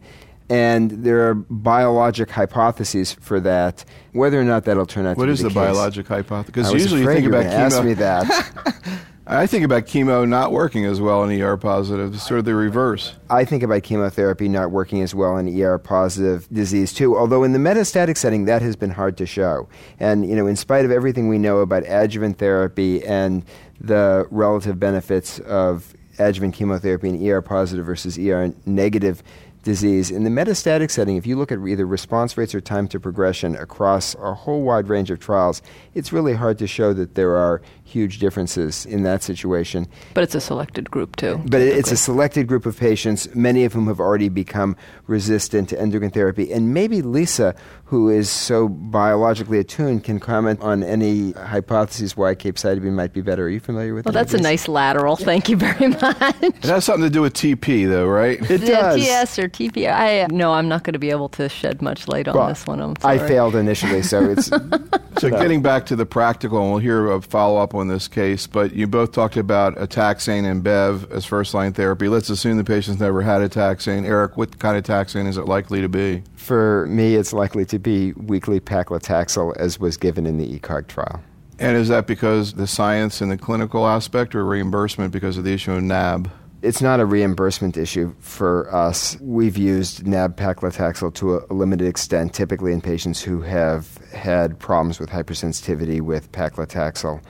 and 0.49 0.91
there 0.91 1.29
are 1.29 1.35
biologic 1.35 2.31
hypotheses 2.31 3.13
for 3.13 3.41
that. 3.41 3.85
Whether 4.13 4.41
or 4.41 4.45
not 4.45 4.65
that'll 4.65 4.87
turn 4.87 5.07
out 5.07 5.17
what 5.17 5.27
to 5.27 5.33
is 5.33 5.41
be 5.41 5.45
the, 5.45 5.49
the 5.49 5.55
biologic 5.55 6.07
hypothesis? 6.07 6.47
Because 6.47 6.73
usually 6.73 7.01
you 7.01 7.07
think 7.09 7.27
about 7.27 7.47
ask 7.47 7.77
chemo. 7.77 7.85
me 7.85 7.95
that. 7.95 9.03
I 9.29 9.49
think 9.49 9.65
about 9.65 9.87
chemo 9.87 10.27
not 10.27 10.53
working 10.53 10.85
as 10.85 11.01
well 11.01 11.25
in 11.25 11.43
ER 11.43 11.57
positive. 11.57 12.15
It's 12.15 12.23
sort 12.23 12.39
of 12.39 12.45
the 12.45 12.55
reverse. 12.55 13.17
I 13.29 13.45
think 13.45 13.65
about 13.65 13.83
chemotherapy 13.83 14.49
not 14.49 14.71
working 14.71 15.03
as 15.03 15.17
well 15.17 15.37
in 15.37 15.61
ER 15.61 15.79
positive 15.79 16.47
disease 16.53 16.93
too. 16.93 17.19
Although 17.19 17.43
in 17.43 17.53
the 17.53 17.59
metastatic 17.59 18.17
setting, 18.17 18.45
that 18.45 18.63
has 18.63 18.77
been 18.77 18.91
hard 18.91 19.17
to 19.17 19.27
show. 19.27 19.69
And 19.99 20.29
you 20.29 20.37
know, 20.37 20.47
in 20.47 20.55
spite 20.55 20.85
of 20.85 20.93
everything 20.93 21.27
we 21.27 21.39
know 21.39 21.59
about 21.59 21.83
adjuvant 21.89 22.39
therapy 22.39 23.05
and 23.05 23.45
the 23.81 24.29
relative 24.31 24.79
benefits 24.79 25.41
of 25.41 25.93
adjuvant 26.19 26.55
chemotherapy 26.55 27.09
in 27.09 27.29
ER 27.29 27.43
positive 27.43 27.85
versus 27.85 28.19
ER 28.19 28.53
negative 28.65 29.23
disease. 29.67 30.13
In 30.13 30.23
the 30.23 30.31
metastatic 30.31 30.91
setting, 30.91 31.17
if 31.17 31.27
you 31.27 31.37
look 31.37 31.51
at 31.51 31.59
either 31.59 31.85
response 31.85 32.39
rates 32.39 32.55
or 32.55 32.61
time 32.61 32.87
to 32.89 33.01
progression 33.01 33.57
across 33.57 34.15
a 34.15 34.33
whole 34.33 34.63
wide 34.63 34.89
range 34.89 35.11
of 35.11 35.19
trials, 35.19 35.61
it's 35.93 36.13
really 36.13 36.35
hard 36.35 36.57
to 36.59 36.67
show 36.69 36.93
that 36.95 37.17
there 37.17 37.37
are 37.37 37.61
huge 37.87 38.19
differences 38.19 38.85
in 38.85 39.05
that 39.05 39.23
situation. 39.23 39.87
But 40.13 40.25
it's 40.25 40.35
a 40.35 40.41
selected 40.41 40.91
group 40.91 41.17
too. 41.17 41.37
But 41.37 41.59
typically. 41.59 41.79
it's 41.79 41.93
a 41.93 41.97
selected 41.97 42.49
group 42.49 42.67
of 42.67 42.79
patients, 42.79 43.33
many 43.35 43.65
of 43.65 43.73
whom 43.73 43.87
have 43.87 44.01
already 44.01 44.29
become 44.29 44.77
resistant 45.07 45.69
to 45.69 45.81
endocrine 45.81 46.11
therapy. 46.11 46.53
And 46.53 46.75
maybe 46.75 47.01
Lisa, 47.01 47.55
who 47.85 48.11
is 48.11 48.29
so 48.29 48.69
biologically 48.69 49.61
attuned, 49.61 50.05
can 50.05 50.19
comment 50.19 50.61
on 50.61 50.83
any 50.83 51.33
hypotheses 51.33 52.17
why 52.17 52.35
capecitabine 52.35 52.93
might 52.93 53.13
be 53.13 53.21
better. 53.21 53.47
Are 53.47 53.49
you 53.49 53.61
familiar 53.61 53.95
with 53.95 54.05
well, 54.05 54.13
that? 54.13 54.19
Well, 54.19 54.25
that's 54.25 54.35
a 54.35 54.43
nice 54.43 54.67
lateral. 54.67 55.15
Thank 55.17 55.49
you 55.49 55.57
very 55.57 55.89
much. 56.03 56.43
It 56.43 56.65
has 56.65 56.85
something 56.85 57.05
to 57.05 57.11
do 57.11 57.23
with 57.23 57.35
TP, 57.35 57.89
though, 57.89 58.07
right? 58.07 58.39
It 58.51 58.59
does. 58.59 59.01
TS 59.01 59.39
or 59.39 59.49
TP. 59.49 59.89
I 59.89 60.23
uh, 60.23 60.27
no, 60.31 60.53
I'm 60.53 60.69
not 60.69 60.83
going 60.83 60.95
to 60.95 60.99
be 60.99 61.11
able 61.11 61.29
to 61.31 61.49
shed 61.49 61.81
much 61.81 62.09
light 62.09 62.27
on 62.27 62.37
Well, 62.37 62.49
this 62.49 62.67
one. 62.67 62.81
I'm 62.81 62.95
I 63.05 63.19
failed 63.19 63.55
initially, 63.55 64.03
so 64.03 64.25
it's 64.25 64.51
So 65.19 65.31
getting 65.43 65.63
back 65.63 65.87
to 65.87 65.97
the 65.97 66.07
practical, 66.07 66.61
and 66.61 66.71
we'll 66.71 66.81
hear 66.81 67.11
a 67.11 67.23
follow 67.23 67.61
up 67.61 67.75
on 67.79 67.89
this 67.89 68.09
case, 68.09 68.47
but 68.47 68.75
you 68.75 68.87
both 68.87 69.13
talked 69.13 69.37
about 69.37 69.81
a 69.81 69.87
taxane 69.87 70.51
and 70.51 70.63
Bev 70.63 71.11
as 71.13 71.25
first 71.25 71.55
line 71.55 71.73
therapy. 71.73 72.09
Let's 72.09 72.31
assume 72.31 72.57
the 72.57 72.65
patient's 72.65 73.01
never 73.01 73.23
had 73.23 73.43
a 73.43 73.49
taxane. 73.49 74.05
Eric, 74.07 74.37
what 74.37 74.59
kind 74.59 74.77
of 74.77 74.85
taxane 74.85 75.27
is 75.27 75.37
it 75.37 75.47
likely 75.47 75.81
to 75.81 75.89
be? 75.89 76.23
for 76.47 76.87
me. 76.87 77.17
It's 77.17 77.33
likely 77.33 77.67
to 77.67 77.79
be 77.79 78.13
weekly 78.13 78.61
paclitaxel, 78.61 79.57
as 79.57 79.79
was 79.79 79.97
given 79.97 80.27
in 80.27 80.39
the 80.39 80.59
ECOG 80.59 80.87
trial. 80.87 81.21
And 81.59 81.77
is 81.77 81.89
that 81.89 82.07
because 82.07 82.55
the 82.55 82.67
science 82.67 83.21
and 83.21 83.31
the 83.31 83.37
clinical 83.37 83.87
aspect 83.87 84.35
or 84.35 84.45
reimbursement 84.45 85.13
because 85.13 85.37
of 85.37 85.45
the 85.45 85.53
issue 85.53 85.73
of 85.73 85.83
NAB? 85.83 86.31
It's 86.63 86.81
not 86.81 87.01
a 87.01 87.07
reimbursement 87.07 87.77
issue 87.77 88.15
for 88.21 88.73
us. 88.75 89.19
We've 89.21 89.57
used 89.57 90.07
NAB 90.07 90.37
paclitaxel 90.37 91.15
to 91.15 91.37
a, 91.37 91.47
a 91.51 91.55
limited 91.55 91.87
extent, 91.87 92.33
typically 92.33 92.73
in 92.73 92.81
patients 92.81 93.23
who 93.23 93.43
have 93.43 93.99
had 94.13 94.59
problems 94.59 95.01
with 95.01 95.11
hypersensitivity 95.11 96.01
with 96.01 96.31
paclitaxel. 96.33 97.23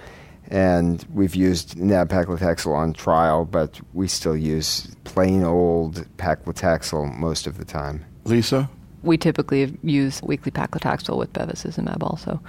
And 0.48 1.04
we've 1.12 1.34
used 1.34 1.76
NAB 1.76 2.08
paclitaxel 2.08 2.74
on 2.74 2.92
trial, 2.92 3.44
but 3.44 3.80
we 3.94 4.08
still 4.08 4.36
use 4.36 4.94
plain 5.04 5.42
old 5.42 6.06
paclitaxel 6.16 7.16
most 7.16 7.46
of 7.46 7.58
the 7.58 7.64
time. 7.64 8.04
Lisa? 8.24 8.68
we 9.06 9.16
typically 9.16 9.78
use 9.82 10.22
weekly 10.22 10.50
paclitaxel 10.50 11.16
with 11.16 11.32
bevacizumab 11.32 12.02
also. 12.02 12.40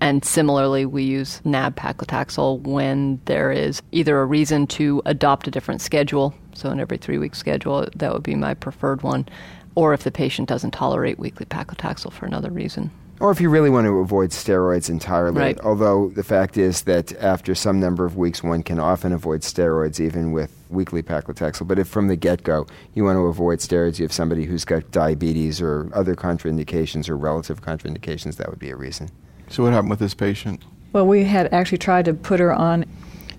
And 0.00 0.24
similarly, 0.24 0.84
we 0.84 1.02
use 1.04 1.40
NAB 1.44 1.76
paclitaxel 1.76 2.60
when 2.62 3.20
there 3.26 3.52
is 3.52 3.82
either 3.92 4.20
a 4.20 4.24
reason 4.24 4.66
to 4.68 5.02
adopt 5.04 5.46
a 5.46 5.50
different 5.50 5.80
schedule, 5.80 6.34
so 6.54 6.70
an 6.70 6.80
every 6.80 6.98
three 6.98 7.18
week 7.18 7.34
schedule, 7.34 7.86
that 7.96 8.12
would 8.12 8.22
be 8.22 8.34
my 8.34 8.54
preferred 8.54 9.02
one, 9.02 9.28
or 9.74 9.94
if 9.94 10.04
the 10.04 10.10
patient 10.10 10.48
doesn't 10.48 10.72
tolerate 10.72 11.18
weekly 11.18 11.46
paclitaxel 11.46 12.12
for 12.12 12.26
another 12.26 12.50
reason. 12.50 12.90
Or 13.18 13.30
if 13.30 13.40
you 13.40 13.48
really 13.48 13.70
want 13.70 13.86
to 13.86 13.98
avoid 13.98 14.30
steroids 14.30 14.90
entirely. 14.90 15.40
Right. 15.40 15.60
Although 15.60 16.10
the 16.10 16.22
fact 16.22 16.58
is 16.58 16.82
that 16.82 17.16
after 17.16 17.54
some 17.54 17.80
number 17.80 18.04
of 18.04 18.16
weeks, 18.16 18.42
one 18.42 18.62
can 18.62 18.78
often 18.78 19.12
avoid 19.12 19.40
steroids 19.40 19.98
even 20.00 20.32
with 20.32 20.54
weekly 20.68 21.02
paclitaxel. 21.02 21.66
But 21.66 21.78
if 21.78 21.88
from 21.88 22.08
the 22.08 22.16
get 22.16 22.42
go 22.42 22.66
you 22.94 23.04
want 23.04 23.16
to 23.16 23.26
avoid 23.26 23.60
steroids, 23.60 23.98
you 23.98 24.04
have 24.04 24.12
somebody 24.12 24.44
who's 24.44 24.64
got 24.64 24.90
diabetes 24.90 25.60
or 25.60 25.90
other 25.94 26.14
contraindications 26.14 27.08
or 27.08 27.16
relative 27.16 27.62
contraindications, 27.62 28.36
that 28.36 28.50
would 28.50 28.58
be 28.58 28.70
a 28.70 28.76
reason. 28.76 29.08
So, 29.48 29.62
what 29.62 29.72
happened 29.72 29.90
with 29.90 30.00
this 30.00 30.14
patient? 30.14 30.64
Well, 30.92 31.06
we 31.06 31.24
had 31.24 31.52
actually 31.52 31.78
tried 31.78 32.04
to 32.06 32.14
put 32.14 32.40
her 32.40 32.52
on 32.52 32.84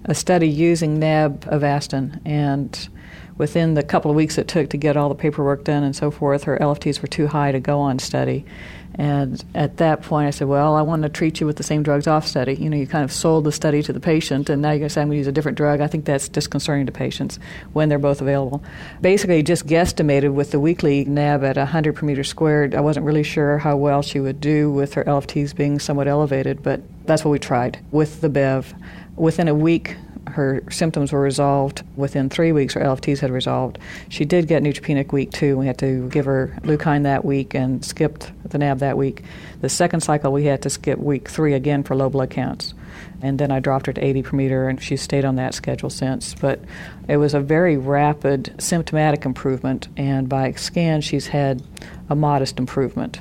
a 0.06 0.16
study 0.16 0.48
using 0.48 1.00
NAB 1.00 1.42
Avastin, 1.46 2.22
and 2.26 2.88
within 3.38 3.74
the 3.74 3.84
couple 3.84 4.12
of 4.12 4.18
weeks 4.18 4.38
it 4.38 4.48
took 4.48 4.70
to 4.70 4.78
get 4.78 4.98
all 4.98 5.10
the 5.10 5.16
paperwork 5.16 5.64
done 5.64 5.84
and 5.84 5.96
so 5.96 6.12
forth, 6.12 6.44
her 6.44 6.58
LFTs 6.58 7.02
were 7.02 7.08
too 7.08 7.28
high 7.28 7.52
to 7.52 7.60
go 7.60 7.80
on 7.80 8.00
study. 8.00 8.46
And 8.96 9.44
at 9.54 9.78
that 9.78 10.02
point, 10.02 10.28
I 10.28 10.32
said, 10.32 10.48
Well, 10.48 10.76
I 10.76 10.82
want 10.82 11.04
to 11.04 11.10
treat 11.10 11.40
you 11.40 11.46
with 11.46 11.58
the 11.58 11.64
same 11.64 11.84
drugs 11.84 12.08
off 12.08 12.26
study. 12.26 12.56
You 12.56 12.70
know, 12.70 12.78
you 12.78 12.88
kind 12.88 13.04
of 13.04 13.12
sold 13.12 13.44
the 13.44 13.52
study 13.52 13.84
to 13.84 13.94
the 13.94 14.00
patient, 14.00 14.50
and 14.50 14.62
now 14.62 14.72
you're 14.72 14.80
going 14.80 14.90
to 14.90 14.94
say, 14.94 15.02
I'm 15.02 15.08
going 15.10 15.16
to 15.16 15.20
use 15.20 15.28
a 15.28 15.32
different 15.32 15.58
drug. 15.58 15.82
I 15.82 15.88
think 15.88 16.06
that's 16.06 16.28
disconcerting 16.28 16.88
to 16.88 16.92
patients 16.92 17.38
when 17.74 17.90
they're 17.90 18.00
both 18.00 18.22
available. 18.22 18.64
Basically, 19.00 19.44
just 19.44 19.68
guesstimated 19.68 20.34
with 20.34 20.50
the 20.50 20.60
weekly 20.60 21.06
NAB 21.06 21.44
at 21.44 21.58
100 21.58 21.96
per 21.96 22.06
meter 22.08 22.24
squared. 22.24 22.74
I 22.74 22.82
wasn't 22.82 23.06
really 23.06 23.24
sure 23.24 23.60
how 23.60 23.78
well 23.78 24.02
she 24.02 24.20
would 24.20 24.42
do 24.42 24.72
with 24.72 24.96
her 24.96 25.04
LFTs 25.04 25.56
being 25.56 25.78
somewhat 25.78 26.08
elevated, 26.08 26.64
but 26.64 26.82
that's 27.06 27.24
what 27.24 27.32
we 27.32 27.40
tried 27.40 27.80
with 27.92 28.22
the 28.22 28.30
BEV. 28.30 28.74
Within 29.16 29.48
a 29.48 29.56
week, 29.56 29.96
her 30.32 30.64
symptoms 30.70 31.12
were 31.12 31.22
resolved. 31.22 31.84
Within 31.96 32.30
three 32.30 32.52
weeks, 32.52 32.74
her 32.74 32.82
LFTs 32.82 33.20
had 33.20 33.32
resolved. 33.32 33.78
She 34.10 34.26
did 34.26 34.48
get 34.48 34.64
neutropenic 34.64 35.12
week 35.12 35.32
two. 35.32 35.58
We 35.58 35.68
had 35.68 35.78
to 35.80 36.10
give 36.10 36.26
her 36.26 36.58
leukine 36.64 37.04
that 37.04 37.26
week 37.26 37.54
and 37.54 37.84
skipped 37.84 38.32
the 38.50 38.58
NAB 38.58 38.80
that 38.80 38.98
week. 38.98 39.24
The 39.62 39.70
second 39.70 40.02
cycle, 40.02 40.32
we 40.32 40.46
had 40.46 40.62
to 40.64 40.70
skip 40.70 41.00
week 41.00 41.30
three 41.30 41.54
again 41.54 41.84
for 41.84 41.96
low 41.96 42.10
blood 42.10 42.30
counts. 42.30 42.74
And 43.22 43.40
then 43.40 43.52
I 43.52 43.60
dropped 43.60 43.88
her 43.88 43.94
to 43.94 44.04
80 44.04 44.24
per 44.24 44.38
meter, 44.38 44.70
and 44.70 44.82
she's 44.82 45.02
stayed 45.02 45.26
on 45.26 45.36
that 45.36 45.54
schedule 45.54 45.90
since. 45.90 46.36
But 46.36 46.60
it 47.08 47.18
was 47.18 47.34
a 47.34 47.40
very 47.40 47.78
rapid 47.78 48.54
symptomatic 48.60 49.26
improvement, 49.26 49.88
and 49.98 50.30
by 50.30 50.52
scan, 50.54 51.02
she's 51.02 51.28
had 51.28 51.64
a 52.10 52.16
modest 52.16 52.60
improvement. 52.60 53.20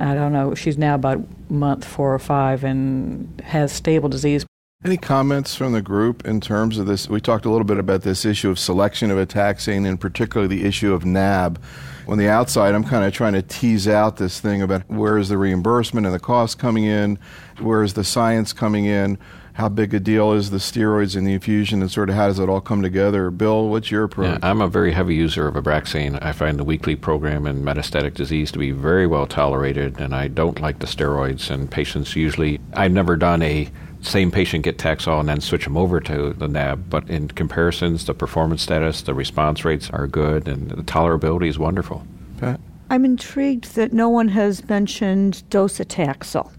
I 0.00 0.14
don't 0.14 0.32
know, 0.32 0.54
she's 0.54 0.76
now 0.76 0.94
about 0.94 1.24
month 1.50 1.84
four 1.84 2.12
or 2.12 2.18
five 2.18 2.64
and 2.64 3.40
has 3.44 3.72
stable 3.72 4.08
disease. 4.08 4.44
Any 4.84 4.98
comments 4.98 5.54
from 5.54 5.72
the 5.72 5.80
group 5.80 6.26
in 6.26 6.42
terms 6.42 6.76
of 6.76 6.84
this? 6.84 7.08
We 7.08 7.18
talked 7.18 7.46
a 7.46 7.50
little 7.50 7.64
bit 7.64 7.78
about 7.78 8.02
this 8.02 8.26
issue 8.26 8.50
of 8.50 8.58
selection 8.58 9.10
of 9.10 9.16
a 9.16 9.24
taxane, 9.24 9.88
and 9.88 9.98
particularly 9.98 10.54
the 10.54 10.66
issue 10.66 10.92
of 10.92 11.06
NAB. 11.06 11.58
On 12.06 12.18
the 12.18 12.28
outside, 12.28 12.74
I'm 12.74 12.84
kind 12.84 13.02
of 13.02 13.14
trying 13.14 13.32
to 13.32 13.40
tease 13.40 13.88
out 13.88 14.18
this 14.18 14.40
thing 14.40 14.60
about 14.60 14.82
where 14.90 15.16
is 15.16 15.30
the 15.30 15.38
reimbursement 15.38 16.04
and 16.04 16.14
the 16.14 16.18
cost 16.18 16.58
coming 16.58 16.84
in, 16.84 17.18
where 17.60 17.82
is 17.82 17.94
the 17.94 18.04
science 18.04 18.52
coming 18.52 18.84
in, 18.84 19.16
how 19.54 19.70
big 19.70 19.94
a 19.94 20.00
deal 20.00 20.32
is 20.32 20.50
the 20.50 20.58
steroids 20.58 21.16
and 21.16 21.26
the 21.26 21.32
infusion, 21.32 21.80
and 21.80 21.90
sort 21.90 22.10
of 22.10 22.16
how 22.16 22.26
does 22.26 22.38
it 22.38 22.50
all 22.50 22.60
come 22.60 22.82
together? 22.82 23.30
Bill, 23.30 23.70
what's 23.70 23.90
your 23.90 24.04
approach? 24.04 24.38
Yeah, 24.42 24.50
I'm 24.50 24.60
a 24.60 24.68
very 24.68 24.92
heavy 24.92 25.14
user 25.14 25.48
of 25.48 25.54
Abraxane. 25.54 26.22
I 26.22 26.32
find 26.32 26.58
the 26.58 26.64
weekly 26.64 26.94
program 26.94 27.46
in 27.46 27.62
metastatic 27.62 28.12
disease 28.12 28.52
to 28.52 28.58
be 28.58 28.70
very 28.70 29.06
well 29.06 29.26
tolerated, 29.26 29.98
and 29.98 30.14
I 30.14 30.28
don't 30.28 30.60
like 30.60 30.80
the 30.80 30.86
steroids. 30.86 31.50
And 31.50 31.70
patients 31.70 32.14
usually, 32.14 32.60
I've 32.74 32.92
never 32.92 33.16
done 33.16 33.40
a 33.40 33.70
same 34.04 34.30
patient 34.30 34.64
get 34.64 34.78
Taxol 34.78 35.20
and 35.20 35.28
then 35.28 35.40
switch 35.40 35.64
them 35.64 35.76
over 35.76 36.00
to 36.00 36.32
the 36.34 36.48
NAB, 36.48 36.90
but 36.90 37.08
in 37.08 37.28
comparisons, 37.28 38.04
the 38.04 38.14
performance 38.14 38.62
status, 38.62 39.02
the 39.02 39.14
response 39.14 39.64
rates 39.64 39.90
are 39.90 40.06
good, 40.06 40.46
and 40.46 40.70
the 40.70 40.82
tolerability 40.82 41.48
is 41.48 41.58
wonderful. 41.58 42.06
Pat? 42.38 42.60
I'm 42.90 43.04
intrigued 43.04 43.74
that 43.76 43.92
no 43.92 44.08
one 44.08 44.28
has 44.28 44.68
mentioned 44.68 45.42
docetaxel 45.50 46.50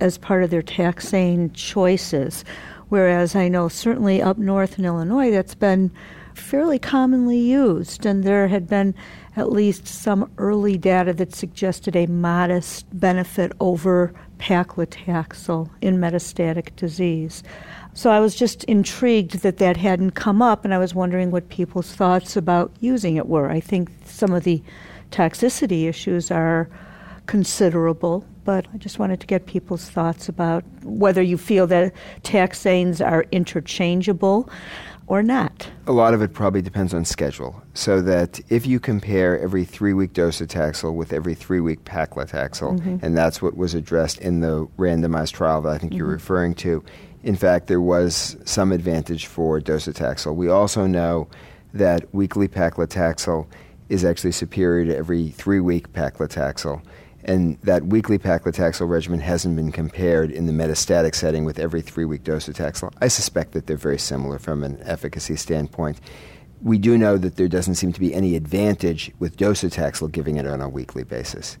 as 0.00 0.18
part 0.18 0.42
of 0.42 0.50
their 0.50 0.62
taxane 0.62 1.52
choices, 1.54 2.44
whereas 2.88 3.34
I 3.36 3.48
know 3.48 3.68
certainly 3.68 4.20
up 4.20 4.38
north 4.38 4.78
in 4.78 4.84
Illinois 4.84 5.30
that's 5.30 5.54
been 5.54 5.90
fairly 6.38 6.78
commonly 6.78 7.38
used, 7.38 8.06
and 8.06 8.24
there 8.24 8.48
had 8.48 8.68
been 8.68 8.94
at 9.36 9.52
least 9.52 9.86
some 9.86 10.30
early 10.38 10.76
data 10.76 11.12
that 11.14 11.34
suggested 11.34 11.94
a 11.94 12.06
modest 12.06 12.86
benefit 12.98 13.52
over 13.60 14.12
paclitaxel 14.38 15.70
in 15.80 15.98
metastatic 15.98 16.74
disease. 16.76 17.42
So 17.94 18.10
I 18.10 18.20
was 18.20 18.34
just 18.34 18.64
intrigued 18.64 19.40
that 19.40 19.58
that 19.58 19.76
hadn't 19.76 20.12
come 20.12 20.40
up, 20.40 20.64
and 20.64 20.72
I 20.72 20.78
was 20.78 20.94
wondering 20.94 21.30
what 21.30 21.48
people's 21.48 21.92
thoughts 21.92 22.36
about 22.36 22.72
using 22.80 23.16
it 23.16 23.26
were. 23.26 23.50
I 23.50 23.60
think 23.60 23.90
some 24.04 24.32
of 24.32 24.44
the 24.44 24.62
toxicity 25.10 25.88
issues 25.88 26.30
are 26.30 26.68
considerable, 27.26 28.24
but 28.44 28.66
I 28.72 28.78
just 28.78 28.98
wanted 28.98 29.20
to 29.20 29.26
get 29.26 29.46
people's 29.46 29.90
thoughts 29.90 30.28
about 30.28 30.64
whether 30.82 31.20
you 31.20 31.36
feel 31.36 31.66
that 31.66 31.92
taxanes 32.22 33.04
are 33.04 33.26
interchangeable 33.32 34.48
or 35.08 35.22
not. 35.22 35.68
A 35.86 35.92
lot 35.92 36.14
of 36.14 36.22
it 36.22 36.32
probably 36.34 36.62
depends 36.62 36.92
on 36.94 37.04
schedule. 37.04 37.62
So 37.74 38.00
that 38.02 38.40
if 38.50 38.66
you 38.66 38.78
compare 38.78 39.38
every 39.40 39.64
three 39.64 39.92
week 39.94 40.12
docetaxel 40.12 40.94
with 40.94 41.12
every 41.12 41.34
three 41.34 41.60
week 41.60 41.84
paclitaxel, 41.84 42.78
Mm-hmm. 42.78 43.04
and 43.04 43.16
that's 43.16 43.40
what 43.42 43.56
was 43.56 43.74
addressed 43.74 44.18
in 44.18 44.40
the 44.40 44.66
randomized 44.78 45.32
trial 45.32 45.62
that 45.62 45.70
I 45.70 45.78
think 45.78 45.94
you're 45.94 46.06
Mm-hmm. 46.06 46.12
referring 46.12 46.54
to, 46.56 46.84
in 47.22 47.36
fact, 47.36 47.66
there 47.66 47.80
was 47.80 48.36
some 48.44 48.70
advantage 48.70 49.26
for 49.26 49.60
docetaxel. 49.60 50.34
We 50.36 50.48
also 50.48 50.86
know 50.86 51.28
that 51.74 52.12
weekly 52.14 52.48
paclitaxel 52.48 53.46
is 53.88 54.04
actually 54.04 54.32
superior 54.32 54.84
to 54.86 54.96
every 54.96 55.30
three 55.30 55.60
week 55.60 55.92
paclitaxel. 55.92 56.82
And 57.24 57.58
that 57.62 57.86
weekly 57.86 58.18
paclitaxel 58.18 58.88
regimen 58.88 59.20
hasn't 59.20 59.56
been 59.56 59.72
compared 59.72 60.30
in 60.30 60.46
the 60.46 60.52
metastatic 60.52 61.14
setting 61.14 61.44
with 61.44 61.58
every 61.58 61.82
three 61.82 62.04
week 62.04 62.24
dose 62.24 62.48
of 62.48 62.54
Taxol. 62.54 62.92
I 63.00 63.08
suspect 63.08 63.52
that 63.52 63.66
they're 63.66 63.76
very 63.76 63.98
similar 63.98 64.38
from 64.38 64.62
an 64.62 64.78
efficacy 64.82 65.36
standpoint. 65.36 66.00
We 66.62 66.78
do 66.78 66.96
know 66.96 67.18
that 67.18 67.36
there 67.36 67.48
doesn't 67.48 67.74
seem 67.74 67.92
to 67.92 68.00
be 68.00 68.14
any 68.14 68.36
advantage 68.36 69.12
with 69.18 69.36
docetaxel 69.36 70.10
giving 70.12 70.36
it 70.36 70.46
on 70.46 70.60
a 70.60 70.68
weekly 70.68 71.04
basis. 71.04 71.58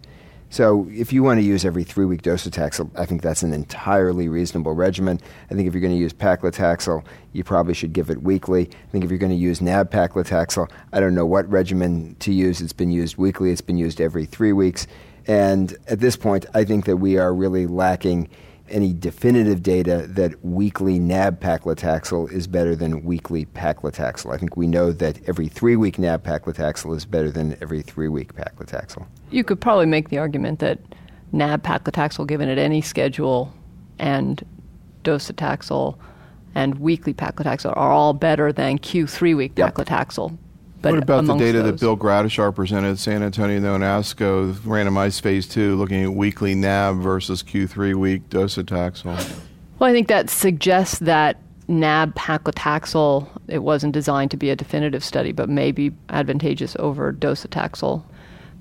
So, 0.50 0.88
if 0.90 1.12
you 1.12 1.22
want 1.22 1.40
to 1.40 1.44
use 1.44 1.66
every 1.66 1.84
three 1.84 2.06
week 2.06 2.22
docetaxel, 2.22 2.90
I 2.98 3.04
think 3.04 3.20
that's 3.20 3.42
an 3.42 3.52
entirely 3.52 4.28
reasonable 4.28 4.72
regimen. 4.72 5.20
I 5.50 5.54
think 5.54 5.68
if 5.68 5.74
you're 5.74 5.82
going 5.82 5.92
to 5.92 6.00
use 6.00 6.14
paclitaxel, 6.14 7.04
you 7.34 7.44
probably 7.44 7.74
should 7.74 7.92
give 7.92 8.08
it 8.08 8.22
weekly. 8.22 8.70
I 8.70 8.90
think 8.90 9.04
if 9.04 9.10
you're 9.10 9.18
going 9.18 9.30
to 9.30 9.36
use 9.36 9.60
NAB 9.60 9.90
paclitaxel, 9.90 10.70
I 10.94 11.00
don't 11.00 11.14
know 11.14 11.26
what 11.26 11.48
regimen 11.50 12.16
to 12.20 12.32
use. 12.32 12.62
It's 12.62 12.72
been 12.72 12.90
used 12.90 13.18
weekly, 13.18 13.50
it's 13.50 13.60
been 13.60 13.76
used 13.76 14.00
every 14.00 14.24
three 14.24 14.54
weeks. 14.54 14.86
And 15.28 15.76
at 15.86 16.00
this 16.00 16.16
point, 16.16 16.46
I 16.54 16.64
think 16.64 16.86
that 16.86 16.96
we 16.96 17.18
are 17.18 17.34
really 17.34 17.66
lacking 17.66 18.28
any 18.70 18.92
definitive 18.92 19.62
data 19.62 20.06
that 20.08 20.42
weekly 20.44 20.98
NAB 20.98 21.40
paclitaxel 21.40 22.30
is 22.32 22.46
better 22.46 22.74
than 22.74 23.04
weekly 23.04 23.46
paclitaxel. 23.46 24.32
I 24.34 24.38
think 24.38 24.56
we 24.56 24.66
know 24.66 24.92
that 24.92 25.20
every 25.28 25.48
three 25.48 25.76
week 25.76 25.98
NAB 25.98 26.24
paclitaxel 26.24 26.94
is 26.96 27.04
better 27.04 27.30
than 27.30 27.56
every 27.62 27.82
three 27.82 28.08
week 28.08 28.34
paclitaxel. 28.34 29.06
You 29.30 29.44
could 29.44 29.60
probably 29.60 29.86
make 29.86 30.08
the 30.08 30.18
argument 30.18 30.58
that 30.60 30.80
NAB 31.32 31.62
paclitaxel 31.62 32.26
given 32.26 32.48
at 32.48 32.58
any 32.58 32.80
schedule 32.80 33.52
and 33.98 34.44
docetaxel 35.04 35.98
and 36.54 36.78
weekly 36.78 37.14
paclitaxel 37.14 37.74
are 37.76 37.90
all 37.90 38.12
better 38.12 38.52
than 38.52 38.78
Q3 38.78 39.36
week 39.36 39.52
Yep. 39.56 39.74
paclitaxel. 39.74 40.36
But 40.80 40.92
what 40.92 41.02
about 41.02 41.26
the 41.26 41.36
data 41.36 41.62
that 41.62 41.80
Bill 41.80 41.96
Gradishar 41.96 42.54
presented 42.54 42.90
at 42.92 42.98
San 42.98 43.22
Antonio 43.22 43.58
though 43.60 43.74
in 43.74 43.82
ASCO, 43.82 44.52
randomized 44.60 45.20
phase 45.20 45.48
two, 45.48 45.74
looking 45.76 46.04
at 46.04 46.12
weekly 46.12 46.54
NAB 46.54 46.98
versus 46.98 47.42
Q3 47.42 47.96
week 47.96 48.28
docetaxel? 48.30 49.38
Well, 49.78 49.90
I 49.90 49.92
think 49.92 50.08
that 50.08 50.30
suggests 50.30 51.00
that 51.00 51.38
NAB 51.66 52.14
paclitaxel, 52.14 53.28
it 53.48 53.58
wasn't 53.58 53.92
designed 53.92 54.30
to 54.30 54.36
be 54.36 54.50
a 54.50 54.56
definitive 54.56 55.02
study, 55.02 55.32
but 55.32 55.48
may 55.48 55.72
be 55.72 55.92
advantageous 56.10 56.76
over 56.78 57.12
docetaxel. 57.12 58.04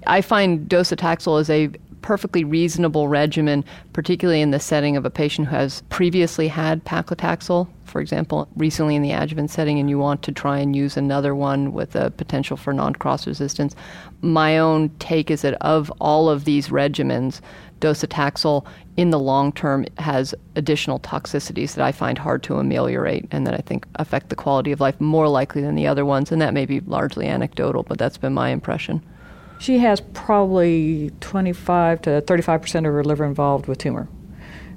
I 0.08 0.22
find 0.22 0.68
docetaxel 0.68 1.40
is 1.40 1.50
a 1.50 1.70
perfectly 2.02 2.44
reasonable 2.44 3.08
regimen, 3.08 3.64
particularly 3.94 4.42
in 4.42 4.52
the 4.52 4.60
setting 4.60 4.98
of 4.98 5.06
a 5.06 5.10
patient 5.10 5.48
who 5.48 5.56
has 5.56 5.82
previously 5.90 6.48
had 6.48 6.84
paclitaxel, 6.86 7.68
for 7.86 8.02
example, 8.02 8.48
recently 8.56 8.96
in 8.96 9.02
the 9.02 9.12
adjuvant 9.12 9.50
setting, 9.50 9.80
and 9.80 9.90
you 9.90 9.98
want 9.98 10.24
to 10.24 10.32
try 10.32 10.60
and 10.60 10.76
use 10.76 10.98
another 10.98 11.34
one 11.34 11.74
with 11.74 11.96
a 11.96 12.12
potential 12.12 12.58
for 12.58 12.74
non 12.74 12.94
cross 12.94 13.26
resistance. 13.26 13.76
My 14.22 14.58
own 14.58 14.90
take 15.00 15.32
is 15.32 15.42
that 15.42 15.56
of 15.62 15.92
all 16.00 16.30
of 16.30 16.46
these 16.46 16.70
regimens, 16.70 17.42
docetaxel 17.80 18.66
in 18.98 19.12
the 19.12 19.20
long 19.20 19.52
term 19.52 19.86
has 19.98 20.34
additional 20.56 21.00
toxicities 21.00 21.76
that 21.76 21.86
I 21.86 21.92
find 21.92 22.18
hard 22.18 22.44
to 22.44 22.58
ameliorate 22.58 23.28
and 23.32 23.46
that 23.46 23.54
I 23.54 23.64
think 23.66 23.86
affect 23.96 24.30
the 24.30 24.36
quality 24.36 24.72
of 24.72 24.82
life 24.82 25.00
more 25.00 25.28
likely 25.28 25.62
than 25.62 25.76
the 25.76 25.88
other 25.88 26.06
ones. 26.06 26.32
And 26.32 26.42
that 26.42 26.54
may 26.54 26.66
be 26.66 26.80
largely 26.82 27.28
anecdotal, 27.28 27.84
but 27.84 28.00
that's 28.00 28.18
been 28.18 28.34
my 28.34 28.50
impression. 28.50 29.04
She 29.60 29.80
has 29.80 30.02
probably 30.14 31.12
25 31.20 32.02
to 32.04 32.22
35 32.22 32.62
percent 32.62 32.86
of 32.86 32.94
her 32.94 33.04
liver 33.04 33.26
involved 33.26 33.68
with 33.68 33.80
tumor, 33.80 34.08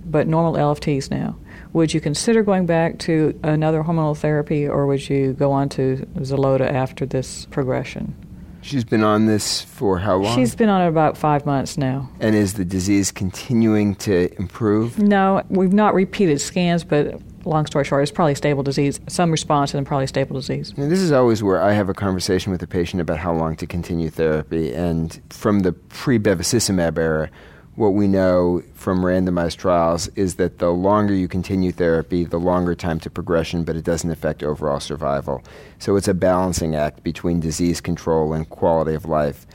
but 0.05 0.27
normal 0.27 0.55
LFTs 0.55 1.11
now. 1.11 1.37
Would 1.73 1.95
you 1.95 2.01
consider 2.01 2.43
going 2.43 2.67
back 2.67 2.99
to 3.01 3.39
another 3.45 3.83
hormonal 3.83 4.17
therapy, 4.17 4.67
or 4.67 4.87
would 4.87 5.09
you 5.09 5.35
go 5.35 5.53
on 5.53 5.69
to 5.71 6.07
Xeloda 6.17 6.69
after 6.73 7.07
this 7.07 7.47
progression? 7.47 8.15
She's 8.63 8.85
been 8.85 9.03
on 9.05 9.27
this 9.27 9.63
for 9.63 9.99
how 9.99 10.17
long? 10.17 10.35
She's 10.37 10.55
been 10.55 10.69
on 10.69 10.83
it 10.83 10.89
about 10.89 11.17
five 11.17 11.47
months 11.47 11.79
now. 11.79 12.11
and 12.21 12.35
is 12.35 12.55
the 12.55 12.65
disease 12.65 13.11
continuing 13.11 13.95
to 13.97 14.29
improve? 14.39 14.99
No, 14.99 15.43
we've 15.49 15.73
not 15.73 15.95
repeated 15.95 16.41
scans, 16.41 16.85
but 16.85 17.21
long 17.45 17.67
story 17.67 17.85
short, 17.85 18.03
it's 18.03 18.13
probably 18.13 18.35
stable 18.35 18.63
disease. 18.63 19.01
Some 19.09 19.31
response 19.31 19.75
and 19.75 19.87
probably 19.87 20.07
stable 20.07 20.37
disease. 20.37 20.73
And 20.77 20.91
this 20.91 21.01
is 21.01 21.13
always 21.13 21.43
where 21.43 21.61
I 21.61 21.73
have 21.73 21.89
a 21.89 21.95
conversation 21.95 22.53
with 22.53 22.63
a 22.63 22.67
patient 22.67 23.01
about 23.01 23.19
how 23.19 23.33
long 23.33 23.57
to 23.57 23.67
continue 23.67 24.11
therapy. 24.11 24.73
And 24.73 25.21
from 25.31 25.61
the 25.61 25.73
pre 25.73 26.19
bevacizumab 26.19 26.99
era, 26.99 27.31
what 27.77 27.91
we 27.95 28.09
know 28.09 28.63
from 28.75 29.01
randomized 29.01 29.57
trials 29.57 30.09
is 30.09 30.35
that 30.35 30.59
the 30.59 30.71
longer 30.71 31.15
you 31.15 31.29
continue 31.29 31.73
therapy, 31.73 32.25
the 32.25 32.39
longer 32.39 32.75
time 32.75 33.01
to 33.01 33.11
progression, 33.11 33.65
but 33.65 33.77
it 33.77 33.85
doesn't 33.85 34.11
affect 34.11 34.43
overall 34.43 34.81
survival. 34.81 35.43
So 35.79 35.97
it's 35.97 36.09
a 36.09 36.15
balancing 36.15 36.75
act 36.75 37.03
between 37.03 37.41
disease 37.41 37.81
control 37.81 38.35
and 38.35 38.49
quality 38.49 38.95
of 38.95 39.07
life. 39.07 39.47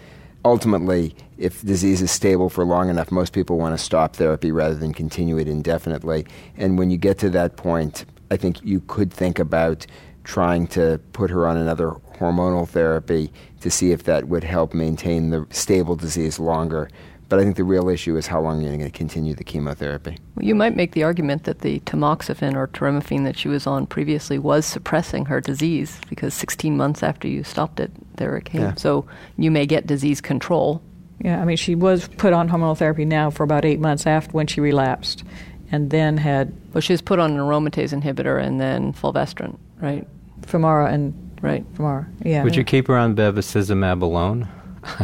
Ultimately, 0.46 1.16
if 1.40 1.64
disease 1.64 2.04
is 2.04 2.12
stable 2.12 2.52
for 2.52 2.64
long 2.64 2.88
enough, 2.88 3.12
most 3.12 3.34
people 3.34 3.58
want 3.58 3.76
to 3.76 3.84
stop 3.84 4.16
therapy 4.16 4.52
rather 4.52 4.76
than 4.76 4.94
continue 4.94 5.40
it 5.40 5.48
indefinitely. 5.48 6.28
And 6.56 6.78
when 6.78 6.92
you 6.92 6.98
get 6.98 7.18
to 7.20 7.32
that 7.32 7.58
point, 7.58 8.06
I 8.30 8.38
think 8.38 8.64
you 8.64 8.82
could 8.82 9.12
think 9.12 9.40
about 9.40 9.88
trying 10.24 10.68
to 10.68 11.00
put 11.14 11.32
her 11.32 11.48
on 11.48 11.58
another 11.58 11.94
hormonal 12.20 12.68
therapy 12.68 13.34
to 13.62 13.72
see 13.72 13.92
if 13.92 14.04
that 14.04 14.28
would 14.28 14.44
help 14.44 14.76
maintain 14.76 15.32
the 15.32 15.48
stable 15.50 15.96
disease 15.96 16.38
longer. 16.38 16.90
But 17.28 17.40
I 17.40 17.44
think 17.44 17.56
the 17.56 17.64
real 17.64 17.90
issue 17.90 18.16
is 18.18 18.28
how 18.28 18.40
long 18.40 18.62
you're 18.62 18.70
going 18.78 18.84
to 18.86 18.96
continue 18.96 19.34
the 19.34 19.44
chemotherapy. 19.44 20.18
Well, 20.36 20.46
You 20.46 20.54
might 20.54 20.76
make 20.76 20.92
the 20.92 21.04
argument 21.04 21.46
that 21.46 21.60
the 21.60 21.80
tamoxifen 21.82 22.56
or 22.56 22.68
toremifene 22.68 23.24
that 23.24 23.38
she 23.38 23.48
was 23.48 23.66
on 23.66 23.88
previously 23.88 24.38
was 24.38 24.66
suppressing 24.66 25.26
her 25.26 25.42
disease 25.42 26.00
because 26.08 26.34
16 26.36 26.78
months 26.78 27.02
after 27.02 27.28
you 27.28 27.44
stopped 27.44 27.80
it, 27.80 27.92
there 28.18 28.38
it 28.38 28.46
came. 28.46 28.62
Yeah. 28.62 28.76
So 28.76 29.06
you 29.38 29.50
may 29.50 29.66
get 29.66 29.88
disease 29.88 30.22
control. 30.22 30.82
Yeah, 31.20 31.42
I 31.42 31.46
mean, 31.46 31.58
she 31.58 31.74
was 31.76 32.08
put 32.08 32.34
on 32.34 32.50
hormonal 32.50 32.78
therapy 32.78 33.06
now 33.06 33.30
for 33.32 33.44
about 33.44 33.66
eight 33.66 33.80
months 33.80 34.06
after 34.06 34.32
when 34.34 34.48
she 34.48 34.62
relapsed, 34.62 35.24
and 35.72 35.90
then 35.90 36.18
had 36.18 36.54
Well, 36.74 36.82
she 36.82 36.94
was 36.94 37.02
put 37.02 37.20
on 37.20 37.32
an 37.32 37.38
aromatase 37.38 38.00
inhibitor 38.00 38.40
and 38.42 38.60
then 38.60 38.92
fulvestrant, 38.94 39.58
right? 39.82 40.08
Femara 40.42 40.92
and 40.94 41.14
Right. 41.42 41.64
Femara. 41.76 42.08
Yeah. 42.24 42.44
Would 42.44 42.56
you 42.56 42.64
keep 42.64 42.88
her 42.88 42.98
on 42.98 43.16
bevacizumab 43.16 44.02
alone? 44.02 44.48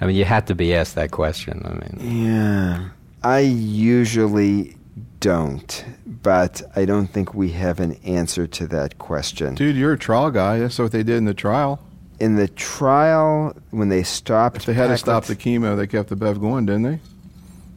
I 0.00 0.06
mean, 0.06 0.16
you 0.16 0.24
had 0.24 0.46
to 0.48 0.54
be 0.54 0.74
asked 0.74 0.94
that 0.94 1.10
question. 1.10 1.62
I 1.64 1.70
mean, 1.72 2.24
Yeah. 2.26 2.88
I 3.22 3.40
usually 3.40 4.76
don't, 5.20 5.84
but 6.22 6.62
I 6.76 6.84
don't 6.84 7.06
think 7.08 7.34
we 7.34 7.50
have 7.52 7.80
an 7.80 7.94
answer 8.04 8.46
to 8.46 8.66
that 8.68 8.98
question. 8.98 9.54
Dude, 9.54 9.76
you're 9.76 9.94
a 9.94 9.98
trial 9.98 10.30
guy. 10.30 10.58
That's 10.58 10.78
what 10.78 10.92
they 10.92 11.02
did 11.02 11.16
in 11.16 11.24
the 11.24 11.34
trial. 11.34 11.80
In 12.20 12.36
the 12.36 12.48
trial, 12.48 13.54
when 13.70 13.88
they 13.88 14.02
stopped, 14.02 14.58
If 14.58 14.66
they 14.66 14.74
had 14.74 14.88
to 14.88 14.96
stop 14.98 15.24
the 15.24 15.36
chemo, 15.36 15.76
they 15.76 15.86
kept 15.86 16.08
the 16.08 16.16
Bev 16.16 16.40
going, 16.40 16.66
didn't 16.66 16.82
they? 16.82 17.00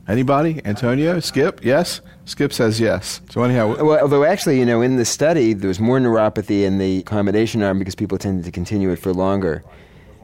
Anybody? 0.08 0.62
Antonio? 0.66 1.20
Skip? 1.20 1.64
Yes? 1.64 2.02
Skip 2.26 2.52
says 2.54 2.80
yes. 2.80 3.22
So 3.30 3.44
anyhow, 3.44 3.76
Well, 3.84 4.00
although 4.00 4.24
actually, 4.24 4.60
you 4.60 4.66
know, 4.66 4.82
in 4.82 4.96
the 4.98 5.06
study, 5.06 5.54
there 5.54 5.68
was 5.68 5.80
more 5.80 6.00
neuropathy 6.00 6.64
in 6.64 6.78
the 6.80 7.00
accommodation 7.00 7.62
arm 7.62 7.80
because 7.80 7.96
people 7.96 8.18
tended 8.18 8.46
to 8.46 8.52
continue 8.52 8.90
it 8.92 8.98
for 8.98 9.14
longer. 9.14 9.64